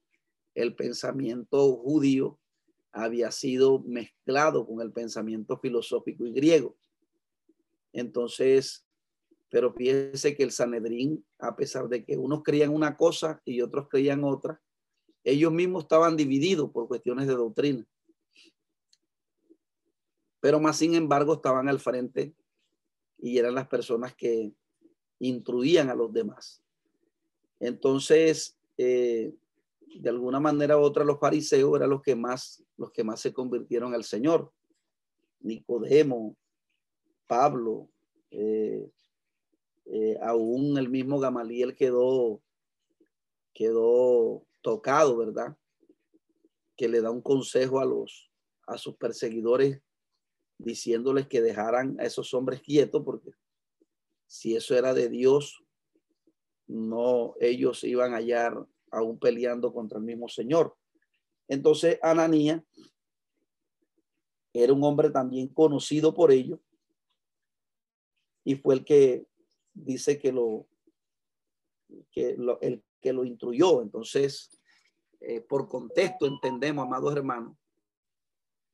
[0.55, 2.38] el pensamiento judío
[2.92, 6.77] había sido mezclado con el pensamiento filosófico y griego.
[7.92, 8.87] Entonces,
[9.51, 13.88] pero fíjese que el Sanedrín, a pesar de que unos creían una cosa y otros
[13.88, 14.62] creían otra,
[15.25, 17.87] ellos mismos estaban divididos por cuestiones de doctrina
[20.43, 22.35] pero más sin embargo estaban al frente
[23.17, 24.53] y eran las personas que
[25.21, 26.61] instruían a los demás.
[27.61, 29.33] Entonces, eh,
[30.01, 33.33] de alguna manera u otra, los fariseos eran los que más, los que más se
[33.33, 34.53] convirtieron al Señor.
[35.39, 36.37] Nicodemo,
[37.29, 37.89] Pablo,
[38.33, 38.91] eh,
[39.85, 42.43] eh, aún el mismo Gamaliel quedó,
[43.55, 45.57] quedó tocado, ¿verdad?
[46.77, 48.31] Que le da un consejo a los,
[48.66, 49.81] a sus perseguidores
[50.59, 53.33] diciéndoles que dejaran a esos hombres quietos porque
[54.27, 55.62] si eso era de Dios,
[56.66, 60.76] no ellos iban a hallar aún peleando contra el mismo Señor.
[61.49, 62.64] Entonces Ananía
[64.55, 66.61] era un hombre también conocido por ellos
[68.45, 69.26] y fue el que
[69.74, 70.66] dice que lo
[72.11, 73.82] que lo, el que lo instruyó.
[73.82, 74.50] Entonces,
[75.20, 77.57] eh, por contexto entendemos, amados hermanos,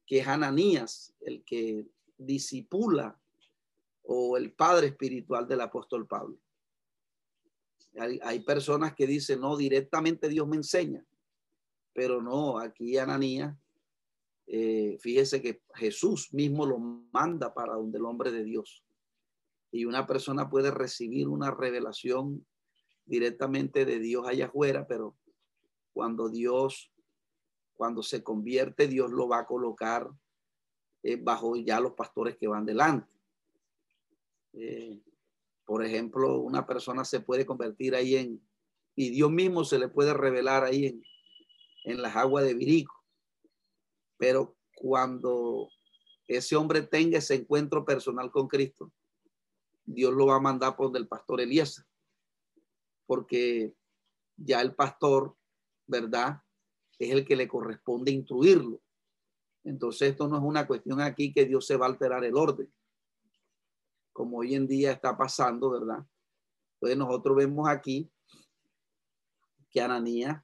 [0.06, 3.20] que es Ananías el que disipula
[4.02, 6.38] o el padre espiritual del apóstol Pablo.
[8.22, 11.04] Hay, personas que dicen, no, directamente Dios me enseña,
[11.92, 13.56] pero no, aquí Ananías,
[14.46, 18.84] eh, fíjese que Jesús mismo lo manda para donde el hombre de Dios.
[19.72, 22.46] Y una persona puede recibir una revelación
[23.09, 25.16] directamente de Dios allá afuera, pero
[25.92, 26.92] cuando Dios
[27.78, 30.11] cuando se convierte, Dios lo va a colocar
[31.04, 33.09] eh, bajo ya los pastores que van delante.
[34.54, 35.00] Eh,
[35.64, 38.42] por ejemplo, una persona se puede convertir ahí en,
[38.96, 41.04] y Dios mismo se le puede revelar ahí en,
[41.84, 43.00] en las aguas de Virico.
[44.16, 45.68] Pero cuando
[46.26, 48.92] ese hombre tenga ese encuentro personal con Cristo,
[49.84, 51.84] Dios lo va a mandar por del pastor Eliezer,
[53.09, 53.74] porque
[54.36, 55.34] ya el pastor,
[55.86, 56.42] ¿verdad?
[56.98, 58.82] Es el que le corresponde instruirlo.
[59.64, 62.70] Entonces esto no es una cuestión aquí que Dios se va a alterar el orden,
[64.12, 66.06] como hoy en día está pasando, ¿verdad?
[66.74, 68.11] Entonces nosotros vemos aquí
[69.70, 70.42] que Ananías,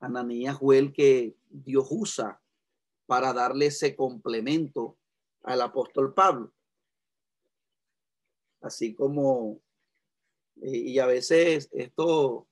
[0.00, 2.42] Ananías fue el que Dios usa
[3.06, 4.98] para darle ese complemento
[5.44, 6.52] al apóstol Pablo.
[8.60, 9.62] Así como,
[10.62, 12.46] y a veces esto,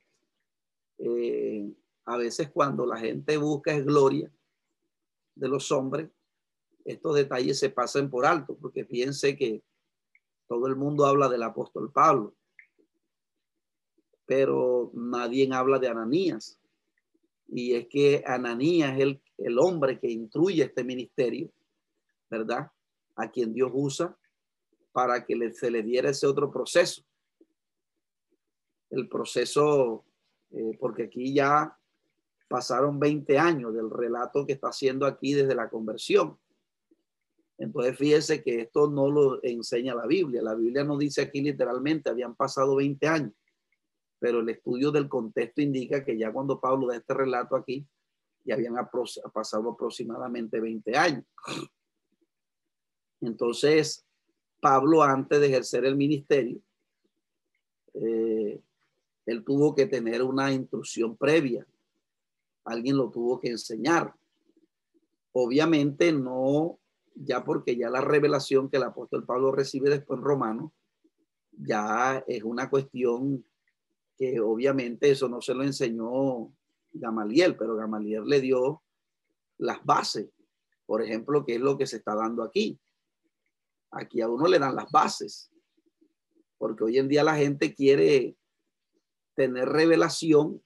[0.98, 1.70] eh,
[2.04, 4.32] a veces cuando la gente busca es gloria
[5.34, 6.10] de los hombres,
[6.84, 9.62] estos detalles se pasan por alto, porque piense que
[10.46, 12.34] todo el mundo habla del apóstol Pablo,
[14.24, 16.58] pero nadie habla de Ananías.
[17.46, 21.50] Y es que Ananías es el, el hombre que instruye este ministerio,
[22.30, 22.70] ¿verdad?
[23.16, 24.16] A quien Dios usa
[24.92, 27.02] para que se le diera ese otro proceso.
[28.90, 30.04] El proceso,
[30.50, 31.76] eh, porque aquí ya
[32.48, 36.38] pasaron 20 años del relato que está haciendo aquí desde la conversión.
[37.58, 40.40] Entonces fíjese que esto no lo enseña la Biblia.
[40.42, 43.32] La Biblia no dice aquí literalmente, habían pasado 20 años,
[44.18, 47.86] pero el estudio del contexto indica que ya cuando Pablo da este relato aquí,
[48.44, 48.76] ya habían
[49.32, 51.24] pasado aproximadamente 20 años.
[53.20, 54.06] Entonces,
[54.60, 56.60] Pablo, antes de ejercer el ministerio,
[57.94, 58.62] eh,
[59.30, 61.66] él tuvo que tener una instrucción previa
[62.68, 64.14] alguien lo tuvo que enseñar.
[65.32, 66.78] Obviamente no,
[67.14, 70.72] ya porque ya la revelación que el apóstol Pablo recibe después en Romano,
[71.52, 73.44] ya es una cuestión
[74.16, 76.52] que obviamente eso no se lo enseñó
[76.92, 78.82] Gamaliel, pero Gamaliel le dio
[79.58, 80.28] las bases.
[80.86, 82.78] Por ejemplo, que es lo que se está dando aquí.
[83.90, 85.50] Aquí a uno le dan las bases,
[86.58, 88.36] porque hoy en día la gente quiere
[89.38, 90.60] tener revelación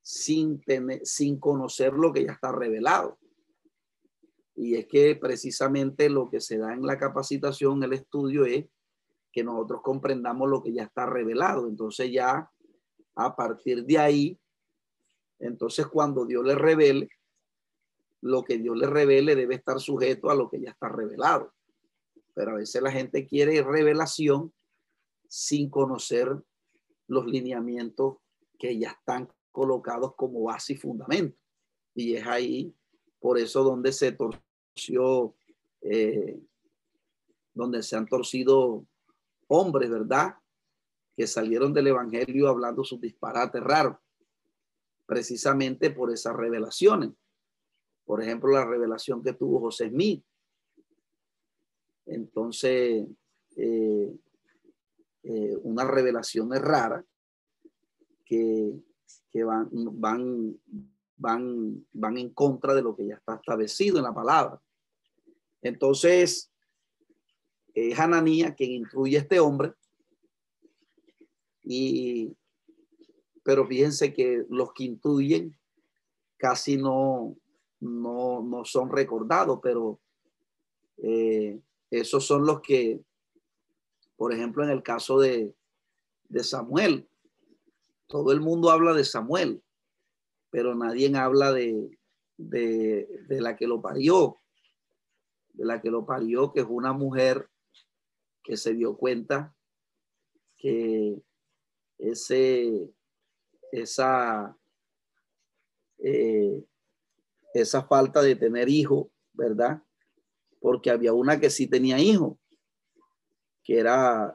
[0.00, 3.18] sin, tener, sin conocer lo que ya está revelado.
[4.54, 8.66] Y es que precisamente lo que se da en la capacitación, el estudio, es
[9.32, 11.66] que nosotros comprendamos lo que ya está revelado.
[11.66, 12.48] Entonces ya
[13.16, 14.40] a partir de ahí,
[15.40, 17.08] entonces cuando Dios le revele,
[18.20, 21.52] lo que Dios le revele debe estar sujeto a lo que ya está revelado.
[22.34, 24.54] Pero a veces la gente quiere revelación
[25.26, 26.40] sin conocer
[27.08, 28.18] los lineamientos
[28.58, 31.36] que ya están colocados como base y fundamento.
[31.94, 32.74] Y es ahí,
[33.18, 35.34] por eso, donde se torció,
[35.80, 36.40] eh,
[37.54, 38.86] donde se han torcido
[39.48, 40.36] hombres, ¿verdad?
[41.16, 43.96] Que salieron del Evangelio hablando sus disparates raros,
[45.06, 47.10] precisamente por esas revelaciones.
[48.04, 50.24] Por ejemplo, la revelación que tuvo José Smith.
[52.06, 53.06] Entonces,
[53.56, 54.16] eh,
[55.28, 57.04] eh, una revelación rara
[58.24, 58.82] que
[59.30, 60.58] que van, van,
[61.16, 64.60] van, van en contra de lo que ya está establecido en la palabra.
[65.62, 66.50] Entonces,
[67.74, 69.72] es Hananía quien incluye a este hombre.
[71.62, 72.34] Y,
[73.42, 75.56] pero fíjense que los que intuyen
[76.38, 77.36] casi no,
[77.80, 80.00] no, no son recordados, pero
[80.98, 81.60] eh,
[81.90, 83.02] esos son los que,
[84.18, 85.54] por ejemplo, en el caso de,
[86.28, 87.08] de Samuel,
[88.08, 89.62] todo el mundo habla de Samuel,
[90.50, 91.96] pero nadie habla de,
[92.36, 93.06] de,
[93.40, 94.40] la que lo parió,
[95.52, 97.48] de la que lo parió, que es una mujer
[98.42, 99.54] que se dio cuenta
[100.56, 101.22] que
[101.98, 102.90] ese,
[103.70, 104.58] esa,
[105.98, 106.64] eh,
[107.54, 109.80] esa falta de tener hijo, ¿verdad?
[110.58, 112.37] Porque había una que sí tenía hijo,
[113.68, 114.34] que era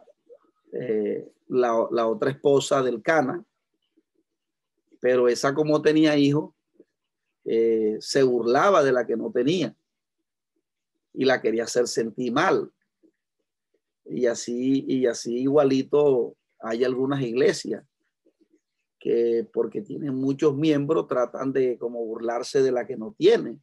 [0.73, 3.43] eh, la, la, otra esposa del Cana,
[5.01, 6.55] pero esa como tenía hijo,
[7.45, 9.75] eh, se burlaba de la que no tenía
[11.13, 12.71] y la quería hacer sentir mal.
[14.05, 17.83] Y así, y así igualito hay algunas iglesias
[18.99, 23.59] que porque tienen muchos miembros tratan de como burlarse de la que no tiene.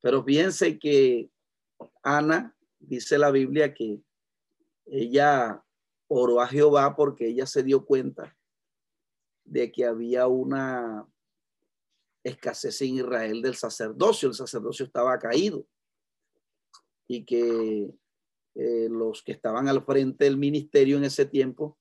[0.00, 1.30] Pero piense que
[2.02, 4.00] Ana, dice la Biblia que
[4.86, 5.62] ella
[6.08, 8.36] oró a Jehová porque ella se dio cuenta
[9.44, 11.06] de que había una,
[12.26, 14.28] escasez en Israel del sacerdocio.
[14.28, 15.66] El sacerdocio estaba caído
[17.06, 17.94] y que
[18.54, 21.78] eh, los que estaban al frente del ministerio en ese tiempo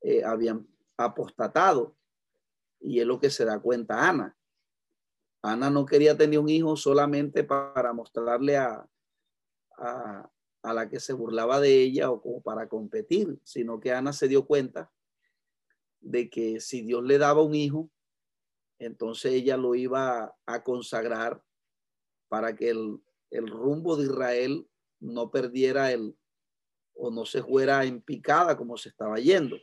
[0.00, 0.66] eh, habían
[0.96, 1.96] apostatado.
[2.80, 4.36] Y es lo que se da cuenta Ana.
[5.42, 8.88] Ana no quería tener un hijo solamente para mostrarle a,
[9.76, 10.30] a,
[10.62, 14.28] a la que se burlaba de ella o como para competir, sino que Ana se
[14.28, 14.92] dio cuenta
[16.00, 17.90] de que si Dios le daba un hijo,
[18.78, 21.42] entonces ella lo iba a consagrar
[22.28, 23.00] para que el,
[23.30, 24.68] el rumbo de Israel
[25.00, 26.16] no perdiera el
[26.98, 29.56] o no se fuera en picada como se estaba yendo.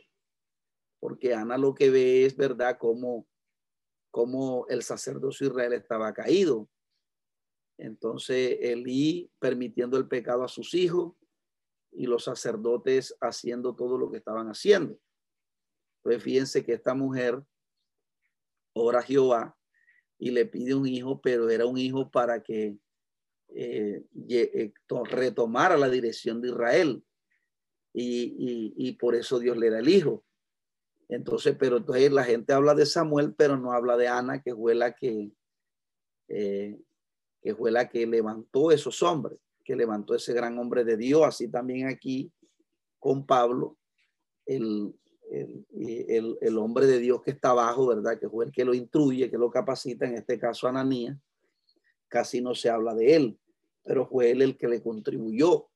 [0.98, 3.28] Porque Ana lo que ve es verdad como,
[4.10, 6.68] como el sacerdocio Israel estaba caído.
[7.78, 11.14] Entonces Elí permitiendo el pecado a sus hijos
[11.92, 14.98] y los sacerdotes haciendo todo lo que estaban haciendo.
[16.02, 17.42] Pues fíjense que esta mujer
[18.74, 19.56] ora a Jehová
[20.18, 22.78] y le pide un hijo, pero era un hijo para que
[23.48, 24.72] eh, eh,
[25.04, 27.02] retomara la dirección de Israel.
[27.98, 30.22] Y, por eso Dios le da el hijo.
[31.08, 34.74] Entonces, pero entonces la gente habla de Samuel, pero no habla de Ana, que fue
[34.74, 35.30] la que,
[36.28, 36.78] eh,
[37.46, 41.22] que fue la que levantó esos hombres, que levantó ese gran hombre de Dios.
[41.24, 42.32] Así también aquí
[42.98, 43.78] con Pablo,
[44.46, 44.92] el,
[45.30, 48.18] el, el, hombre de Dios que está abajo, ¿verdad?
[48.18, 51.16] Que fue el que lo instruye, que lo capacita, en este caso Ananías,
[52.08, 53.38] casi no se habla de él,
[53.84, 55.68] pero fue él el que le contribuyó,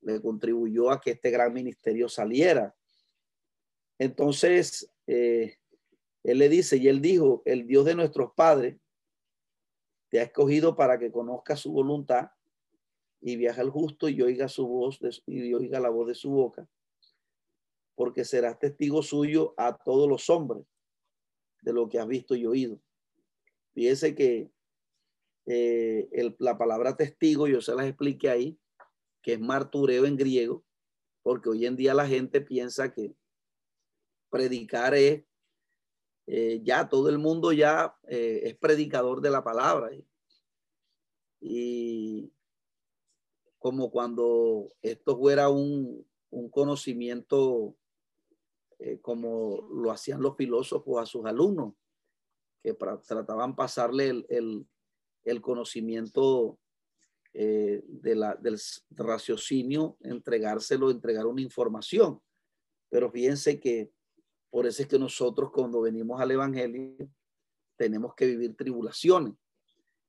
[0.00, 2.74] le contribuyó a que este gran ministerio saliera.
[3.96, 5.54] Entonces, eh,
[6.24, 8.76] él le dice, y él dijo, el Dios de nuestros padres
[10.14, 12.30] te ha escogido para que conozca su voluntad
[13.20, 16.68] y viaje al justo y oiga su voz y oiga la voz de su boca
[17.96, 20.64] porque serás testigo suyo a todos los hombres
[21.62, 22.78] de lo que has visto y oído.
[23.72, 24.52] Fíjese que
[25.46, 26.08] eh,
[26.38, 28.56] la palabra testigo, yo se las expliqué ahí,
[29.20, 30.64] que es martureo en griego,
[31.22, 33.16] porque hoy en día la gente piensa que
[34.30, 35.24] predicar es,
[36.26, 39.90] eh, ya todo el mundo ya eh, es predicador de la palabra.
[41.40, 42.32] Y
[43.58, 47.76] como cuando esto fuera un, un conocimiento
[48.78, 51.72] eh, como lo hacían los filósofos a sus alumnos,
[52.62, 54.66] que trataban pasarle el,
[55.24, 56.58] el, conocimiento
[57.32, 58.60] eh, de la, del
[58.90, 62.20] raciocinio, entregárselo, entregar una información.
[62.90, 63.90] Pero fíjense que
[64.54, 66.94] por eso es que nosotros cuando venimos al Evangelio
[67.76, 69.34] tenemos que vivir tribulaciones.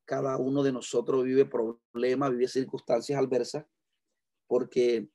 [0.06, 3.66] Cada uno de nosotros vive problemas, vive circunstancias adversas,
[4.46, 5.10] porque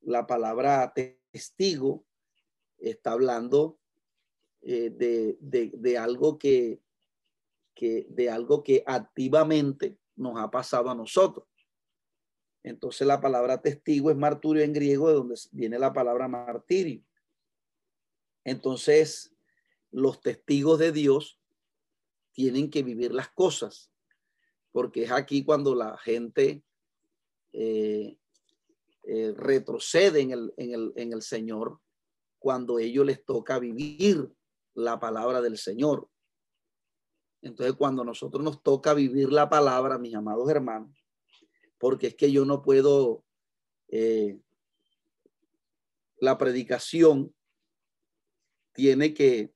[0.00, 0.90] la palabra
[1.30, 2.06] testigo
[2.78, 3.78] está hablando
[4.62, 6.80] eh, de, algo que,
[7.74, 11.46] que, de algo que activamente nos ha pasado a nosotros.
[12.62, 17.02] Entonces la palabra testigo es marturio en griego, de donde viene la palabra martirio.
[18.44, 19.34] Entonces,
[19.90, 21.38] los testigos de Dios
[22.32, 23.90] tienen que vivir las cosas,
[24.72, 26.64] porque es aquí cuando la gente
[27.52, 28.16] eh,
[29.04, 31.80] eh, retrocede en el, en, el, en el Señor
[32.38, 34.32] cuando ellos les toca vivir
[34.74, 36.08] la palabra del Señor.
[37.40, 40.96] Entonces, cuando nosotros nos toca vivir la palabra, mis amados hermanos,
[41.78, 43.24] porque es que yo no puedo,
[43.88, 44.40] eh,
[46.18, 47.34] la predicación
[48.72, 49.52] tiene que,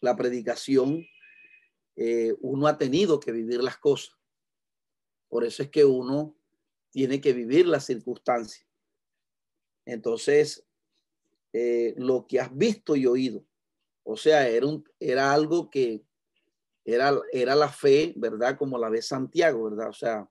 [0.00, 1.04] la predicación,
[1.96, 4.16] eh, uno ha tenido que vivir las cosas.
[5.28, 6.36] Por eso es que uno
[6.90, 8.66] tiene que vivir las circunstancias.
[9.84, 10.66] Entonces,
[11.52, 13.44] eh, lo que has visto y oído.
[14.04, 16.04] O sea, era, un, era algo que
[16.84, 18.56] era, era la fe, ¿verdad?
[18.56, 19.88] Como la ve Santiago, ¿verdad?
[19.88, 20.30] O sea,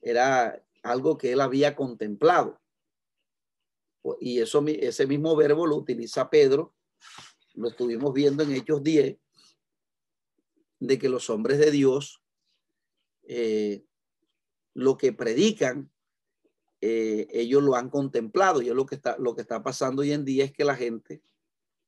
[0.00, 2.59] era algo que él había contemplado.
[4.20, 6.74] Y eso, ese mismo verbo lo utiliza Pedro,
[7.54, 9.16] lo estuvimos viendo en Hechos 10,
[10.80, 12.22] de que los hombres de Dios
[13.24, 13.84] eh,
[14.74, 15.90] lo que predican
[16.80, 18.62] eh, ellos lo han contemplado.
[18.62, 21.22] Y lo que, está, lo que está pasando hoy en día es que la gente,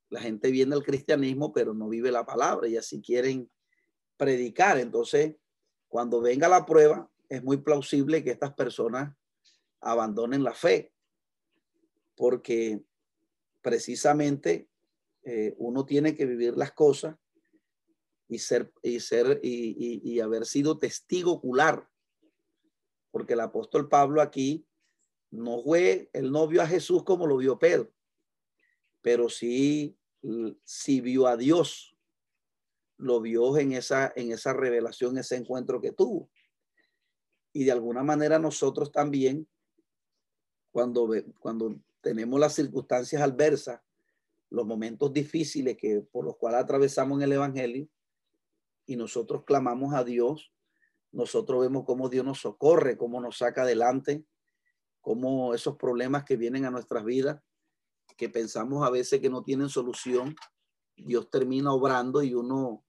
[0.09, 3.49] la gente viene al cristianismo, pero no vive la palabra y así quieren
[4.17, 4.77] predicar.
[4.77, 5.35] Entonces,
[5.87, 9.15] cuando venga la prueba, es muy plausible que estas personas
[9.81, 10.92] abandonen la fe,
[12.15, 12.83] porque
[13.61, 14.67] precisamente
[15.23, 17.15] eh, uno tiene que vivir las cosas
[18.27, 21.87] y ser y ser y, y haber sido testigo ocular,
[23.11, 24.65] porque el apóstol Pablo aquí
[25.29, 27.91] no fue el novio a Jesús como lo vio Pedro,
[29.01, 29.97] pero sí,
[30.63, 31.95] sí vio a Dios.
[32.97, 36.29] lo vio en esa, en esa revelación, ese encuentro que tuvo.
[37.51, 39.47] Y de alguna manera nosotros también,
[40.71, 41.09] cuando,
[41.39, 43.81] cuando tenemos las circunstancias adversas,
[44.49, 47.87] los momentos difíciles que por los cuales atravesamos en el Evangelio,
[48.85, 50.51] y nosotros clamamos a Dios,
[51.13, 54.25] nosotros vemos cómo Dios nos socorre, cómo nos saca adelante,
[54.99, 57.41] cómo esos problemas que vienen a nuestras vidas,
[58.17, 60.35] que pensamos a veces que no tienen solución,
[60.97, 62.83] Dios termina obrando y uno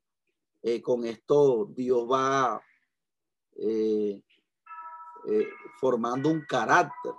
[0.61, 2.61] eh, con esto, Dios va
[3.57, 4.21] eh,
[5.29, 5.49] eh,
[5.79, 7.13] formando un carácter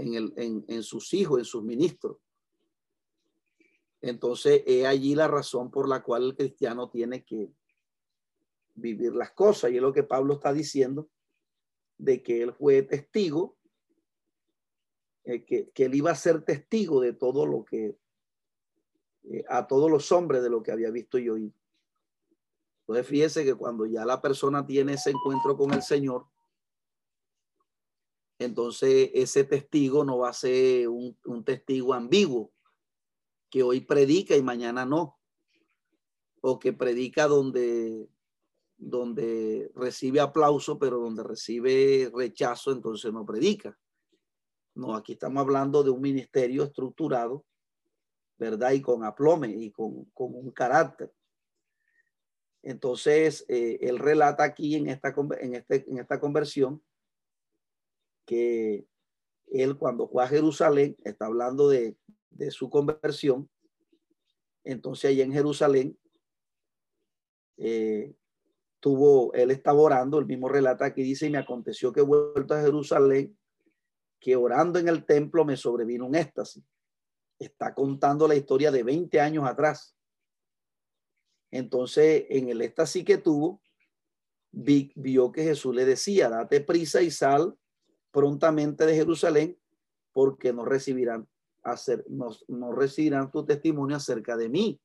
[0.00, 2.16] en, sus hijos, en sus ministros.
[4.00, 7.52] Entonces, es allí la razón por la cual el cristiano tiene que
[8.74, 9.70] vivir las cosas.
[9.70, 11.08] Y es lo que Pablo está diciendo,
[11.98, 13.58] de que él fue testigo,
[15.24, 17.98] eh, que, él iba a ser testigo de todo lo que,
[19.24, 21.54] eh, a todos los hombres de lo que había visto y oído.
[22.80, 26.26] Entonces fíjese que cuando ya la persona tiene ese encuentro con el Señor,
[28.40, 32.50] entonces ese testigo no va a ser un, testigo ambiguo,
[33.50, 35.18] que hoy predica y mañana no,
[36.40, 38.08] o que predica donde
[38.78, 43.78] donde recibe aplauso, pero donde recibe rechazo, entonces no predica.
[44.74, 47.44] No, aquí estamos hablando de un ministerio estructurado,
[48.38, 48.70] ¿verdad?
[48.70, 51.12] Y con aplome y con, un carácter.
[52.62, 56.82] Entonces, eh, él relata aquí en esta, en, este, en esta conversión
[58.30, 58.86] que
[59.48, 61.96] él cuando fue a Jerusalén, está hablando de,
[62.50, 63.50] su conversión,
[64.62, 65.98] entonces allá en Jerusalén,
[67.56, 68.14] eh,
[68.78, 72.60] tuvo, él estaba orando, el mismo relata aquí dice, y me aconteció que vuelto a
[72.62, 73.36] Jerusalén,
[74.20, 76.62] que orando en el templo me sobrevino un éxtasis.
[77.36, 79.96] Está contando la historia de 20 años atrás.
[81.50, 83.60] Entonces, en el éxtasis que tuvo,
[84.52, 87.56] vio que Jesús le decía, date prisa y sal
[88.10, 89.58] prontamente de Jerusalén,
[90.12, 91.28] porque no recibirán,
[92.48, 94.80] no recibirán tu testimonio acerca de mí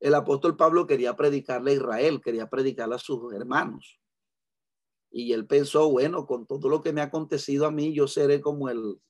[0.00, 3.98] el apóstol Pablo quería predicarle a Israel, quería predicarle a sus hermanos.
[5.10, 8.40] Y él pensó, bueno, con todo lo que me ha acontecido a mí, yo seré
[8.40, 9.00] como el,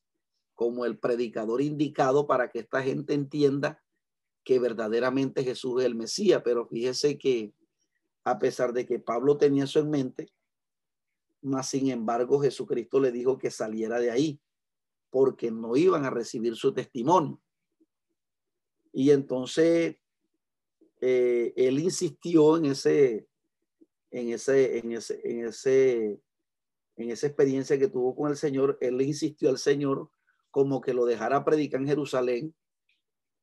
[0.54, 3.82] como el predicador indicado para que esta gente entienda
[4.44, 6.42] que verdaderamente Jesús es el Mesías.
[6.44, 7.52] Pero fíjese que
[8.24, 10.28] a pesar de que Pablo tenía eso en mente,
[11.47, 14.40] más sin embargo Jesucristo le dijo que saliera de ahí,
[15.11, 17.40] porque no iban a recibir su testimonio.
[18.92, 19.97] Y entonces
[21.01, 23.28] eh, él insistió en ese,
[24.11, 26.20] en ese, en ese, en ese,
[26.97, 30.11] en esa experiencia que tuvo con el Señor, él insistió al Señor
[30.51, 32.55] como que lo dejara predicar en Jerusalén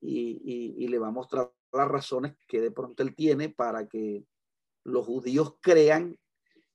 [0.01, 4.25] y, y, le va a mostrar las razones que de pronto él tiene para que
[4.83, 6.19] los judíos crean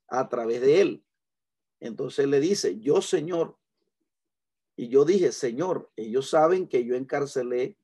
[0.08, 1.04] a través de él.
[1.80, 3.56] Entonces le dice, yo Señor,
[4.76, 7.78] y yo dije, Señor, ellos saben que yo encarcelé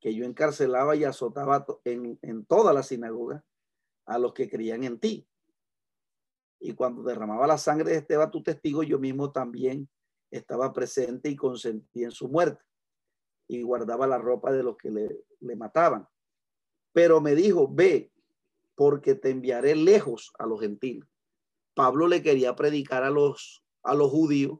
[0.00, 3.44] que yo encarcelaba y azotaba en, en toda la sinagoga
[4.06, 5.28] a los que creían en ti.
[6.58, 9.88] Y cuando derramaba la sangre de Esteban, tu testigo, yo mismo también
[10.30, 12.62] estaba presente y consentí en su muerte.
[13.46, 16.08] Y guardaba la ropa de los que le, le mataban.
[16.92, 18.10] Pero me dijo, ve,
[18.74, 21.08] porque te enviaré lejos a los gentiles.
[21.74, 24.58] Pablo le quería predicar a los, a los judíos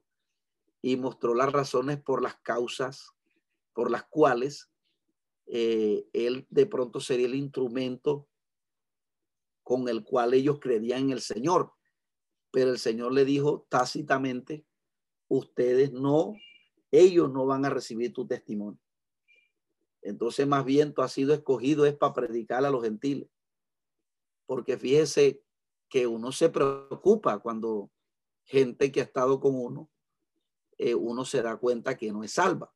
[0.83, 3.15] y mostró las razones por las causas
[3.73, 4.71] por las cuales
[5.47, 8.29] eh, él de pronto sería el instrumento
[9.63, 11.73] con el cual ellos creían en el Señor.
[12.51, 14.65] Pero el Señor le dijo tácitamente,
[15.29, 16.35] ustedes no,
[16.91, 18.81] ellos no van a recibir tu testimonio.
[20.03, 23.29] Entonces, más bien tú has sido escogido es para predicar a los gentiles.
[24.47, 25.43] Porque fíjese
[25.91, 27.91] que uno se preocupa cuando
[28.45, 29.91] gente que ha estado con uno,
[30.79, 32.73] eh, uno se da cuenta que no es salva.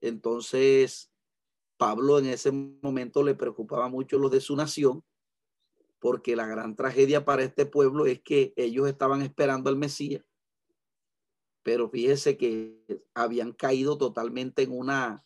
[0.00, 1.12] Entonces,
[1.76, 5.04] Pablo en ese momento le preocupaba mucho los de su nación,
[6.00, 10.24] porque la gran tragedia para este pueblo es que ellos estaban esperando al Mesías,
[11.62, 15.24] pero fíjese que habían caído totalmente en una,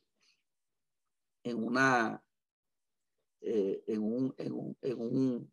[1.45, 2.25] en una,
[3.41, 5.53] eh, en, un, en, un, en un,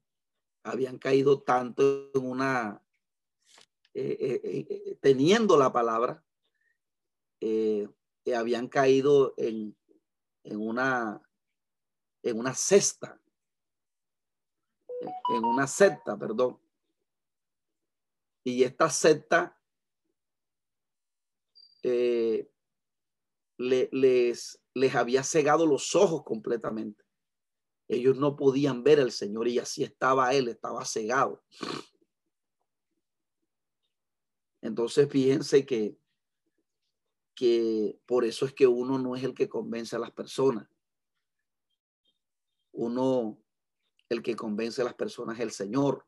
[0.68, 2.84] habían caído tanto en una,
[3.93, 6.24] eh, eh, teniendo la palabra,
[8.36, 9.76] habían caído en,
[10.43, 11.22] en una,
[12.24, 13.20] en una cesta,
[15.30, 16.59] en una secta, perdón.
[18.43, 19.59] Y esta secta
[21.84, 22.49] eh,
[23.57, 27.07] les, les había cegado los ojos completamente.
[27.88, 31.43] Ellos no podían ver al Señor y así estaba él, estaba cegado.
[34.61, 35.97] Entonces, fíjense que,
[37.33, 40.67] que por eso es que uno no es el que convence a las personas.
[42.73, 43.41] Uno,
[44.09, 46.05] el que convence a las personas es el Señor,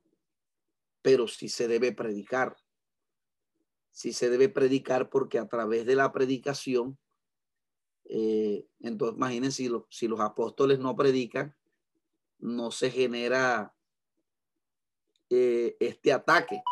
[1.01, 2.57] pero sí se debe predicar.
[3.91, 6.97] Sí se debe predicar porque a través de la predicación,
[8.05, 11.55] eh, entonces imagínense si, si los apóstoles no predican,
[12.39, 13.73] no se genera
[15.29, 16.63] eh, este ataque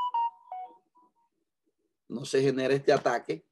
[2.07, 3.45] no se genera este ataque.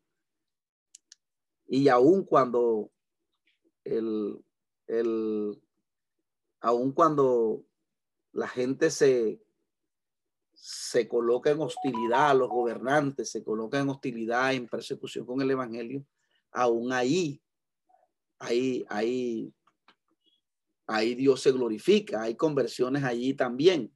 [1.68, 2.92] Y aun cuando
[3.84, 4.44] el,
[4.88, 5.62] el
[6.62, 7.66] aun cuando
[8.32, 9.42] la gente se,
[10.54, 16.06] se coloca en hostilidad, los gobernantes se colocan en hostilidad, en persecución con el Evangelio,
[16.52, 17.42] aún ahí,
[18.40, 19.54] ahí, ahí,
[20.88, 23.92] ahí Dios se glorifica, hay conversiones allí también.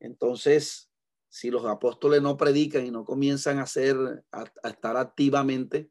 [0.00, 0.90] Entonces,
[1.28, 3.96] si los apóstoles no predican y no comienzan a hacer,
[4.32, 5.90] a, estar activamente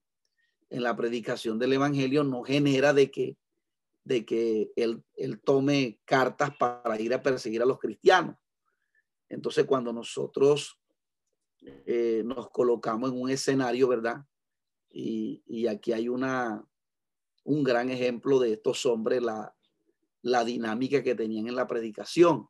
[0.70, 3.38] en la predicación del evangelio, no genera de que,
[4.04, 8.36] de que él, él tome cartas para ir a perseguir a los cristianos.
[9.30, 10.80] Entonces, cuando nosotros
[11.86, 14.26] eh, nos colocamos en un escenario, ¿verdad?
[14.90, 16.66] Y, y, aquí hay una,
[17.44, 19.57] un gran ejemplo de estos hombres, la,
[20.28, 22.50] la dinámica que tenían en la predicación,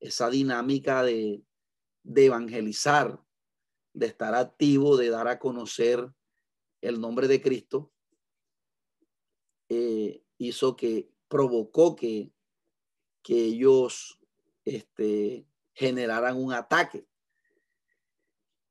[0.00, 1.42] esa dinámica de,
[2.04, 3.20] evangelizar,
[3.92, 6.12] de estar activo, de dar a conocer
[6.80, 7.92] el nombre de Cristo,
[9.68, 12.32] eh, hizo que provocó que,
[13.22, 14.20] que ellos
[14.64, 17.06] este, generaran un ataque.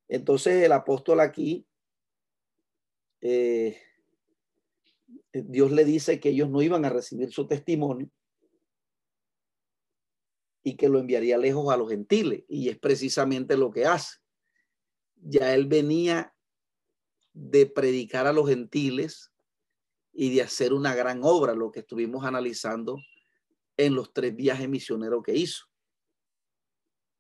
[0.08, 1.66] Entonces el apóstol aquí,
[3.22, 3.78] eh,
[5.34, 8.10] Dios le dice que ellos no iban a recibir su testimonio
[10.64, 12.44] y que lo enviaría lejos a los gentiles.
[12.48, 14.18] Y es precisamente lo que hace.
[15.16, 16.36] Ya él venía
[17.34, 19.32] de predicar a los gentiles
[20.12, 22.98] y de hacer una gran obra, lo que estuvimos analizando
[23.78, 25.66] en los tres viajes misioneros que hizo.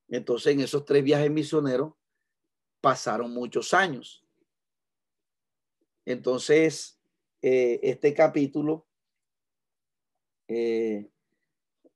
[0.10, 1.94] Entonces, en esos tres viajes misioneros
[2.82, 4.26] pasaron muchos años.
[6.06, 7.00] Entonces,
[7.42, 8.88] eh, este capítulo
[10.48, 11.10] eh,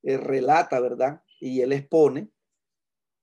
[0.04, 1.22] eh, relata, ¿verdad?
[1.40, 2.30] Y él expone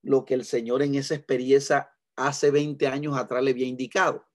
[0.03, 4.27] lo que el Señor en esa experiencia hace 20 años atrás le había indicado.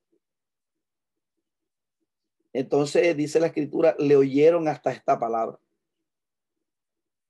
[2.53, 5.59] Entonces dice la escritura, le oyeron hasta esta palabra.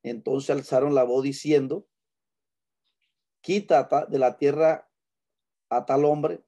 [0.04, 1.86] Entonces alzaron la voz diciendo,
[3.42, 4.90] quita de la tierra
[5.70, 6.42] a tal hombre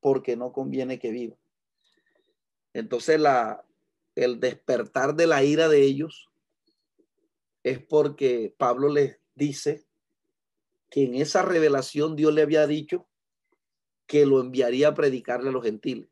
[0.00, 1.36] porque no conviene que viva.
[2.74, 3.64] Entonces la,
[4.14, 6.28] el despertar de la ira de ellos
[7.62, 9.86] es porque Pablo les dice
[10.90, 13.06] que en esa revelación Dios le había dicho
[14.06, 16.08] que lo enviaría a predicarle a los gentiles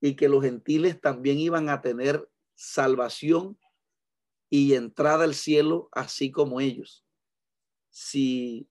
[0.00, 3.58] y que los gentiles también iban a tener salvación
[4.48, 7.04] y entrada al cielo así como ellos,
[7.90, 8.68] si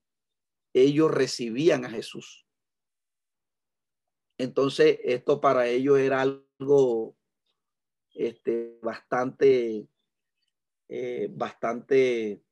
[0.73, 2.45] ellos recibían a Jesús.
[4.37, 7.15] Entonces, esto para ellos era algo
[8.13, 9.87] este, bastante,
[10.87, 12.44] eh, bastante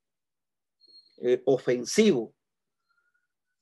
[1.26, 2.36] eh, ofensivo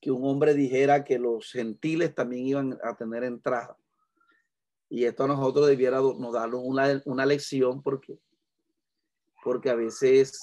[0.00, 3.76] que un hombre dijera que los gentiles también iban a tener entrada.
[4.88, 8.18] Y esto a nosotros debiera nos dar una, una lección porque,
[9.44, 10.42] porque a veces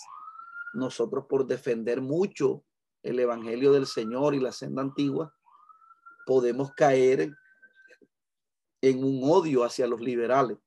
[0.73, 2.63] nosotros por defender mucho
[3.03, 5.35] el Evangelio del Señor y la senda antigua,
[6.25, 7.33] podemos caer
[8.81, 10.57] en un odio hacia los liberales.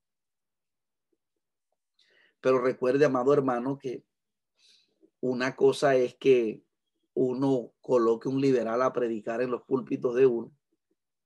[2.41, 4.03] Pero recuerde, amado hermano, que
[5.25, 6.65] una cosa es que
[7.13, 10.53] uno coloque un liberal a predicar en los púlpitos de uno,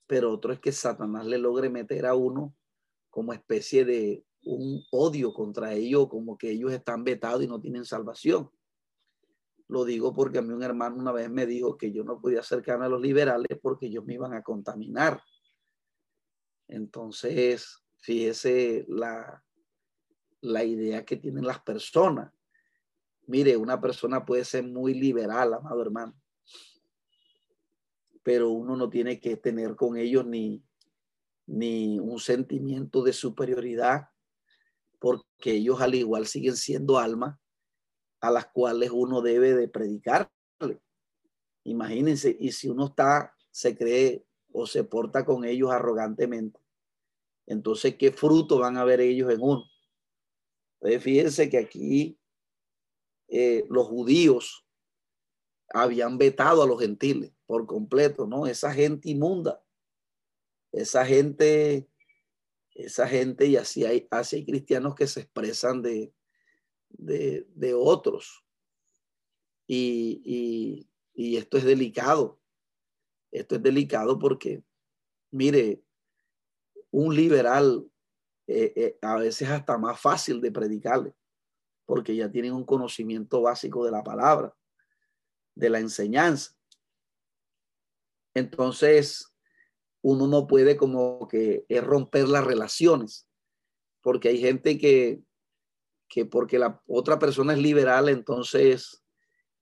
[0.06, 2.56] pero otro es que Satanás le logre meter a uno
[3.10, 7.86] como especie de un odio contra ellos, como que ellos están vetados y no tienen
[7.86, 8.52] salvación.
[9.68, 12.42] Lo digo porque a mí un hermano una vez me dijo que yo no podía
[12.42, 15.24] acercarme a los liberales porque ellos me iban a contaminar.
[16.68, 19.44] Entonces, fíjese la,
[20.42, 22.37] la idea que tienen las personas.
[23.28, 26.20] Mire, una persona puede ser muy liberal, amado hermano,
[28.24, 30.64] pero uno no tiene que tener con ellos ni,
[31.46, 34.08] ni un sentimiento de superioridad,
[35.00, 37.38] porque ellos al igual siguen siendo almas
[38.22, 40.32] a las cuales uno debe de predicar.
[41.64, 46.60] Imagínense, y si uno está, se cree o se porta con ellos arrogantemente,
[47.46, 49.64] entonces, ¿qué fruto van a ver ellos en uno?
[50.80, 52.20] Entonces, fíjense que aquí
[53.28, 54.66] eh, los judíos
[55.74, 58.48] habían vetado a los gentiles por completo, ¿no?
[58.48, 59.64] Esa gente inmunda,
[60.72, 61.90] esa gente,
[62.72, 66.14] esa gente, y así hay, así hay cristianos que se expresan de,
[66.90, 68.46] de, otros.
[69.68, 72.40] Y, y, esto es delicado.
[73.32, 74.64] Esto es delicado porque,
[75.32, 75.84] mire,
[76.92, 77.90] un liberal
[78.48, 81.14] eh, eh, a veces hasta más fácil de predicarle,
[81.88, 84.54] porque ya tienen un conocimiento básico de la palabra,
[85.56, 86.52] de la enseñanza.
[88.36, 89.34] Entonces,
[90.02, 93.28] uno no puede como que romper las relaciones,
[94.02, 95.24] porque hay gente que,
[96.08, 99.02] que porque la otra persona es liberal, entonces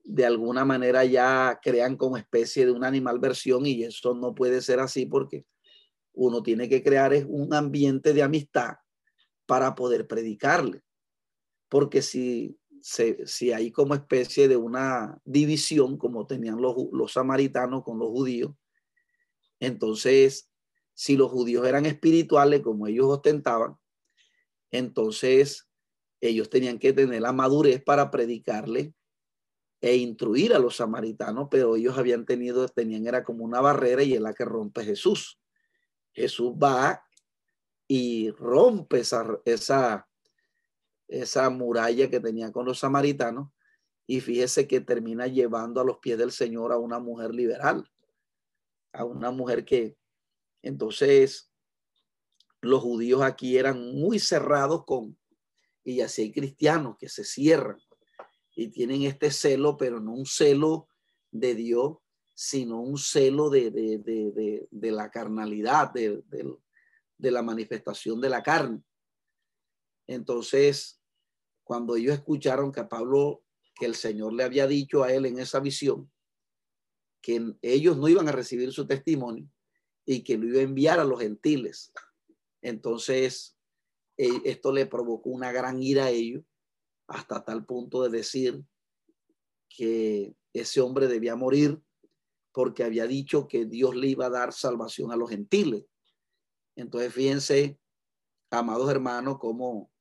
[0.04, 4.80] de alguna manera ya crean como especie de una animalversión y eso no puede ser
[4.80, 5.46] así porque
[6.14, 8.76] uno tiene que crear un ambiente de amistad
[9.46, 10.85] para poder predicarle.
[11.70, 18.00] Porque si, si hay como especie de una división, como tenían los, los samaritanos con
[18.00, 18.52] los judíos,
[19.60, 20.52] entonces,
[20.94, 23.78] si los judíos eran espirituales, como ellos ostentaban,
[24.72, 25.68] entonces
[26.22, 28.94] ellos tenían que tener la madurez para predicarle
[29.82, 34.14] e instruir a los samaritanos, pero ellos habían tenido, tenían, era como una barrera y
[34.14, 35.40] es la que rompe Jesús.
[36.14, 37.04] Jesús va
[37.88, 40.08] y rompe esa, esa,
[41.08, 43.50] esa muralla que tenía con los samaritanos
[44.08, 47.90] y fíjese que termina llevando a los pies del Señor a una mujer liberal,
[48.94, 49.98] a una mujer que
[50.62, 51.52] entonces
[52.62, 55.18] los judíos aquí eran muy cerrados con,
[55.84, 57.78] y así hay cristianos que se cierran
[58.56, 60.88] y tienen este celo, pero no un celo
[61.30, 61.98] de Dios,
[62.34, 66.24] sino un celo de, de, la carnalidad, de,
[67.18, 68.82] la manifestación de la carne.
[70.08, 71.02] Entonces,
[71.64, 73.44] cuando ellos escucharon que a Pablo,
[73.76, 76.12] que el Señor le había dicho a él en esa visión,
[77.22, 79.50] que ellos no iban a recibir su testimonio
[80.06, 81.92] y que lo iba a enviar a los gentiles.
[82.62, 83.58] Entonces,
[84.18, 86.44] eh, esto le provocó una gran ira a ellos
[87.08, 88.64] hasta tal punto de decir
[89.70, 91.82] que ese hombre debía morir
[92.52, 95.86] porque había dicho que Dios le iba a dar salvación a los gentiles.
[96.76, 97.80] Entonces, fíjense,
[98.50, 99.92] amados hermanos, cómo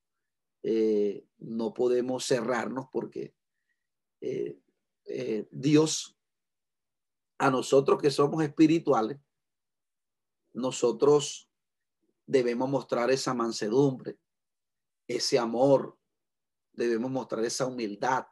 [0.66, 3.34] eh, no podemos cerrarnos porque
[4.22, 4.58] eh,
[5.04, 6.16] eh, Dios,
[7.36, 9.18] a nosotros que somos espirituales,
[10.54, 11.50] nosotros
[12.24, 14.18] debemos mostrar esa mansedumbre,
[15.06, 15.98] ese amor,
[16.72, 18.24] debemos mostrar esa humildad,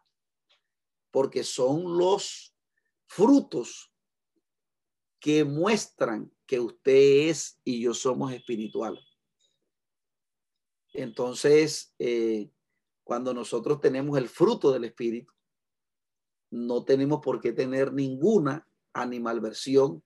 [1.10, 2.56] porque son los
[3.04, 3.92] frutos
[5.20, 9.11] que muestran que usted es y yo somos espirituales.
[10.93, 12.51] Entonces, eh,
[13.05, 15.32] cuando nosotros tenemos el fruto del espíritu,
[16.51, 20.03] no tenemos por qué tener ninguna animalversión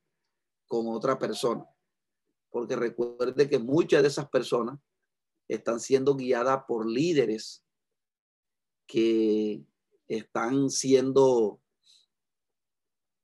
[0.66, 1.64] con otra persona.
[2.50, 4.78] Porque recuerde que muchas de esas personas
[5.48, 7.64] están siendo guiadas por líderes
[8.86, 9.64] que
[10.06, 11.60] están siendo,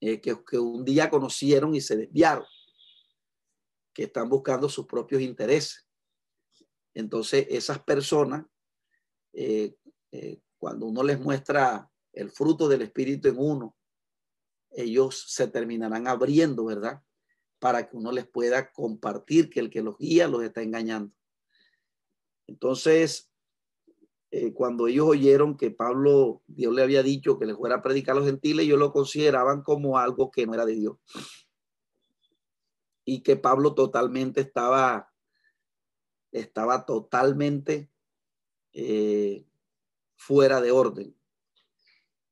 [0.01, 2.45] eh, que, que, un día conocieron y se desviaron,
[3.93, 5.87] que están buscando sus propios intereses.
[6.95, 8.47] Entonces, esas personas,
[9.32, 9.76] eh,
[10.11, 13.76] eh, cuando uno les muestra el fruto del Espíritu en uno,
[14.70, 17.03] ellos se terminarán abriendo, ¿verdad?
[17.59, 21.14] Para que uno les pueda compartir que el que los guía los está engañando.
[22.47, 23.32] Entonces,
[24.34, 28.16] eh, cuando ellos oyeron que Pablo, Dios le había dicho que le fuera a predicar
[28.16, 30.97] a los gentiles, ellos lo consideraban como algo que no era de Dios.
[33.05, 35.12] Y que Pablo totalmente estaba,
[36.33, 37.91] estaba totalmente
[38.72, 39.47] eh,
[40.16, 41.16] fuera de orden.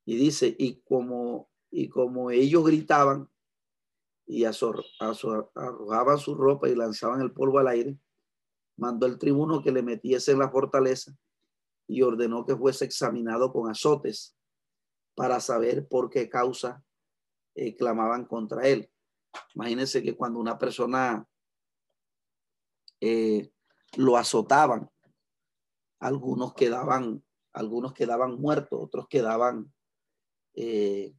[0.05, 3.29] Y dice, y como, y como ellos gritaban
[4.27, 7.99] y arrojaban su ropa y lanzaban el polvo al aire,
[8.77, 11.17] mandó el tribuno que le metiese en la fortaleza
[11.87, 14.37] y ordenó que fuese examinado con azotes
[15.15, 16.83] para saber por qué causa
[17.55, 18.91] eh, clamaban contra él.
[19.55, 21.29] Imagínense que cuando una persona
[23.01, 23.53] eh,
[23.97, 24.91] lo azotaban,
[26.01, 29.73] algunos quedaban, algunos quedaban muertos, otros quedaban,
[30.55, 31.15] eh,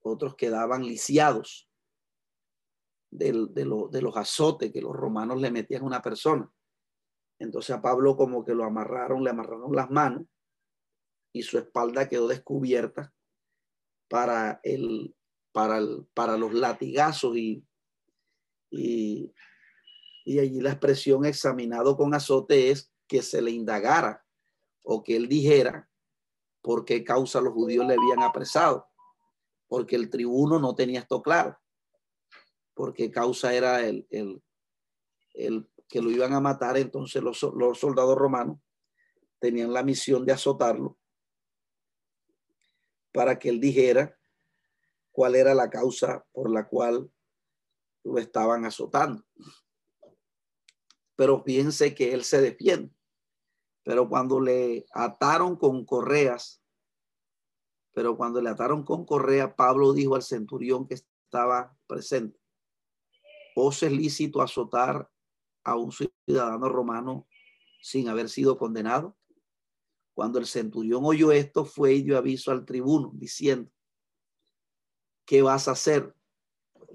[0.00, 1.68] otros quedaban lisiados
[3.10, 6.50] de, de los azotes que los romanos le metían a una persona.
[7.38, 10.26] Entonces a Pablo como que lo amarraron, le amarraron las manos
[11.32, 13.12] y su espalda quedó descubierta
[14.08, 15.14] para, el,
[15.52, 17.64] para, el, para los latigazos y,
[20.28, 24.26] y allí la expresión examinado con azote es que se le indagara
[24.82, 25.88] o que él dijera
[26.60, 28.90] por qué causa los judíos le habían apresado,
[29.68, 31.58] porque el tribuno no tenía esto claro,
[32.74, 34.42] porque causa era el, el,
[35.32, 38.58] el que lo iban a matar, entonces los, los soldados romanos
[39.38, 40.98] tenían la misión de azotarlo
[43.12, 44.14] para que él dijera
[45.10, 47.10] cuál era la causa por la cual
[48.04, 49.24] lo estaban azotando.
[51.18, 52.94] Pero piense que él se defiende.
[53.82, 56.62] Pero cuando le ataron con correas,
[57.92, 62.38] pero cuando le ataron con correa, Pablo dijo al centurión que estaba presente,
[63.56, 65.10] ¿os es lícito azotar
[65.64, 67.26] a un ciudadano romano
[67.82, 69.16] sin haber sido condenado?
[70.14, 73.68] Cuando el centurión oyó esto, fue y dio aviso al tribuno diciendo,
[75.24, 76.14] ¿qué vas a hacer?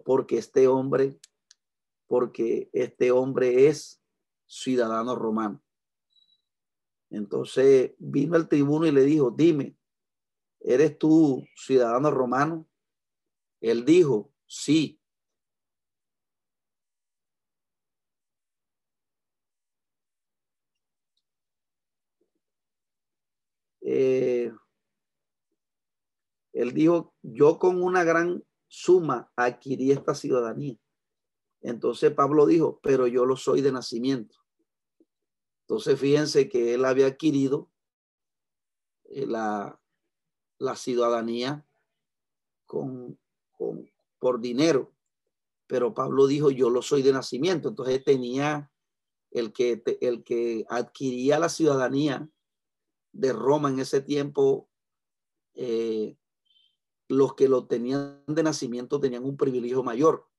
[0.05, 1.19] Porque este hombre,
[2.07, 4.02] porque este hombre es
[4.53, 5.61] ciudadano romano.
[7.09, 9.75] Entonces vino el tribuno y le dijo, dime,
[10.59, 12.67] ¿eres tú ciudadano romano?
[13.61, 14.99] Él dijo, sí.
[23.81, 24.51] Eh,
[26.53, 30.77] él dijo, yo con una gran suma adquirí esta ciudadanía.
[31.61, 34.42] Entonces Pablo dijo, pero yo lo soy de nacimiento.
[35.73, 37.71] Entonces fíjense que él había adquirido
[39.05, 39.79] eh, la,
[40.75, 41.65] ciudadanía
[42.67, 43.19] con,
[43.57, 44.93] con, por dinero,
[45.65, 47.69] pero Pablo dijo, yo lo soy de nacimiento.
[47.69, 48.71] Entonces tenía
[49.31, 52.29] el que, el que adquiría la ciudadanía
[53.11, 54.69] de Roma en ese tiempo,
[55.55, 56.19] eh,
[57.07, 60.29] los que lo tenían de nacimiento tenían un privilegio mayor.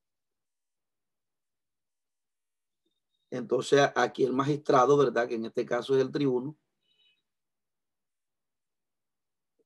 [3.35, 5.28] Entonces aquí el magistrado, ¿verdad?
[5.28, 6.57] Que en este caso es el tribuno,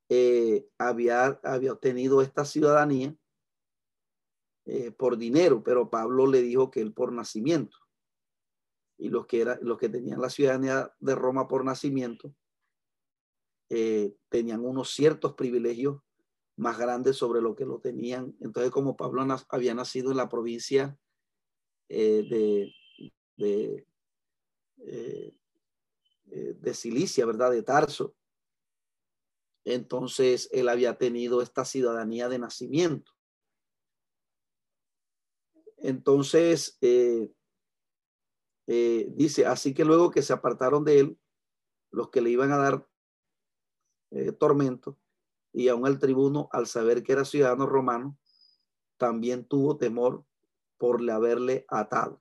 [0.08, 3.14] eh, había, había obtenido esta ciudadanía
[4.64, 7.76] eh, por dinero, pero Pablo le dijo que él por nacimiento.
[8.96, 12.34] Y los que, era, los que tenían la ciudadanía de Roma por nacimiento
[13.68, 16.00] eh, tenían unos ciertos privilegios
[16.56, 18.34] más grandes sobre lo que lo tenían.
[18.40, 20.98] Entonces, como Pablo había nacido en la provincia
[21.88, 22.72] de,
[23.38, 23.86] de,
[24.78, 25.34] eh,
[26.30, 27.50] eh, de Cilicia, ¿verdad?
[27.52, 28.14] De Tarso.
[29.64, 33.12] Entonces, él había tenido esta ciudadanía de nacimiento.
[35.78, 36.78] Entonces,
[38.66, 41.20] dice, así que luego que se apartaron de él,
[41.90, 42.88] los que le iban a dar
[44.38, 44.98] tormento,
[45.52, 48.18] y aún el tribuno, al saber que era ciudadano romano,
[48.96, 50.24] también tuvo temor
[50.78, 52.20] por le haberle atado.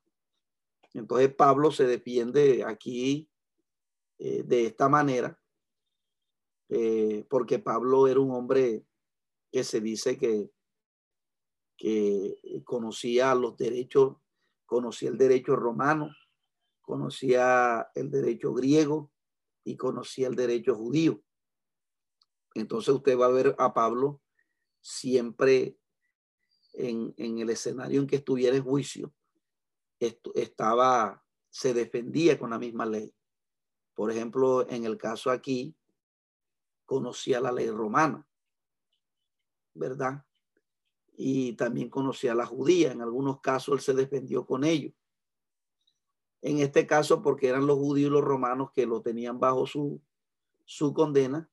[0.94, 3.30] Entonces Pablo se defiende aquí
[4.18, 5.40] eh, de esta manera,
[6.70, 8.86] eh, porque Pablo era un hombre
[9.52, 10.50] que se dice que,
[11.78, 14.18] que conocía los derechos,
[14.66, 16.10] conocía el derecho romano,
[16.82, 19.12] conocía el derecho griego
[19.64, 21.22] y conocía el derecho judío.
[22.56, 24.22] Entonces usted va a ver a Pablo
[24.82, 25.78] siempre
[26.74, 29.14] en, el escenario en que estuviera en juicio,
[30.00, 33.14] estaba, se defendía con la misma ley.
[33.94, 35.76] Por ejemplo, en el caso aquí,
[36.86, 38.28] conocía la ley romana,
[39.74, 40.24] ¿verdad?
[41.16, 42.92] Y también conocía la judía.
[42.92, 44.94] En algunos casos él se defendió con ellos.
[46.42, 50.00] En este caso, porque eran los judíos y los romanos que lo tenían bajo su,
[50.64, 51.50] su condena,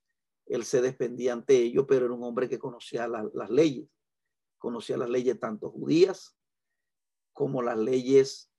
[0.46, 3.88] él se defendía ante ellos, pero era un hombre que conocía las leyes,
[4.58, 6.36] conocía las leyes tanto judías
[7.34, 8.50] como las leyes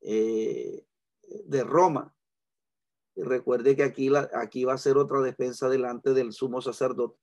[0.00, 0.84] eh,
[1.44, 2.14] de Roma.
[3.14, 7.18] Y recuerde que aquí, la, aquí va a ser otra defensa delante del sumo sacerdote,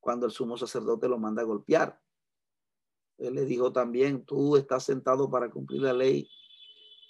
[0.00, 2.00] cuando el sumo sacerdote lo manda a golpear.
[3.18, 6.30] Él le dijo también, tú estás sentado para cumplir la ley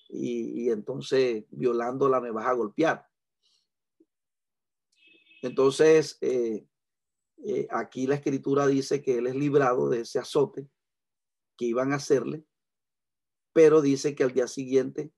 [0.09, 3.07] y, y entonces violándola me vas a golpear.
[5.43, 6.67] Entonces, eh,
[7.45, 10.69] eh, aquí la escritura dice que él es librado de ese azote
[11.57, 12.45] que iban a hacerle,
[13.59, 15.13] pero dice que al día siguiente,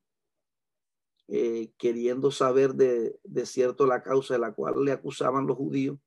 [1.28, 5.99] eh, queriendo saber de, de cierto la causa de la cual le acusaban los judíos,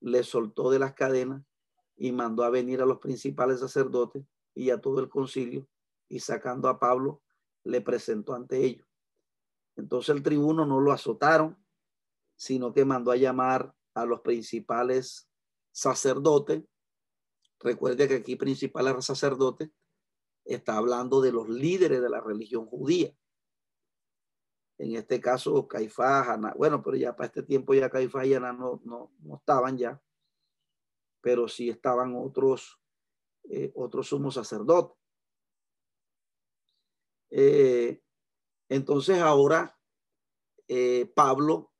[0.00, 1.44] le soltó de las cadenas
[1.96, 5.68] y mandó a venir a los principales sacerdotes y a todo el concilio
[6.08, 7.22] y sacando a Pablo
[7.62, 8.88] le presentó ante ellos.
[9.76, 11.56] Entonces el tribuno no lo azotaron,
[12.34, 15.30] sino que mandó a llamar a los principales
[15.70, 16.64] sacerdotes.
[17.60, 19.70] Recuerde que aquí principales sacerdotes
[20.46, 23.14] está hablando de los líderes de la religión judía.
[24.78, 28.52] en este caso Caifás, Ana, bueno, pero ya para este tiempo ya Caifás y Ana
[28.52, 30.00] no, no, no estaban ya,
[31.20, 32.78] pero sí estaban otros,
[33.44, 34.96] eh, otros sumos sacerdotes.
[37.30, 38.00] Eh,
[38.68, 39.78] entonces ahora
[40.68, 41.72] eh, Pablo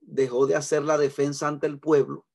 [0.00, 2.26] dejó de hacer la defensa ante el pueblo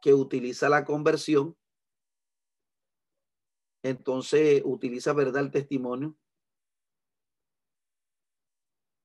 [0.00, 1.56] que utiliza la conversión.
[3.82, 6.16] Entonces utiliza, ¿verdad?, el testimonio.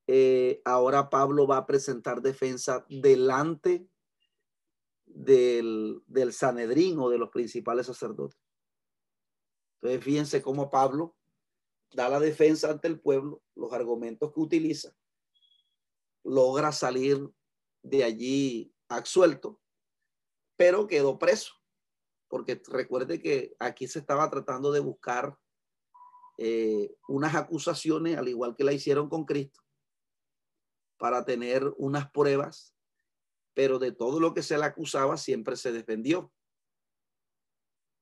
[0.08, 3.88] Eh, ahora Pablo va a presentar defensa delante
[5.06, 8.40] del, del Sanedrín o de los principales sacerdotes.
[9.82, 11.16] Entonces, fíjense cómo Pablo
[11.94, 14.96] da la defensa ante el pueblo, los argumentos que utiliza,
[16.24, 17.30] logra salir
[17.84, 19.62] de allí absuelto,
[20.58, 21.55] pero quedó preso,
[22.36, 25.40] porque recuerde que aquí se estaba tratando de buscar
[26.38, 29.62] eh, unas acusaciones, al igual que la hicieron con Cristo,
[30.98, 32.76] para tener unas pruebas,
[33.54, 36.34] pero de todo lo que se le acusaba siempre se defendió.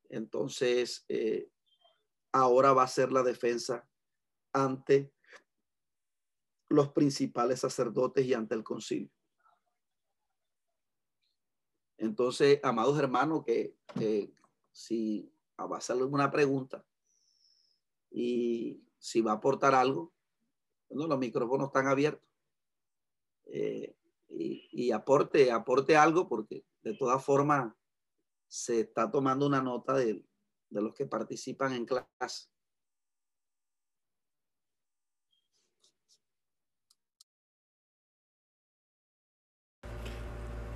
[0.10, 1.48] Entonces, eh,
[2.32, 3.88] ahora va a ser la defensa
[4.52, 5.14] ante
[6.70, 9.13] los principales sacerdotes y ante el concilio.
[12.04, 13.78] Entonces, amados hermanos, que,
[14.74, 16.84] si va a hacer alguna pregunta
[18.12, 20.12] y si va a aportar algo,
[20.90, 22.28] bueno, los micrófonos están abiertos.
[23.46, 23.96] Eh,
[24.28, 27.74] y, aporte, aporte algo porque de todas formas
[28.48, 30.26] se está tomando una nota de
[30.72, 32.50] los que participan en clase.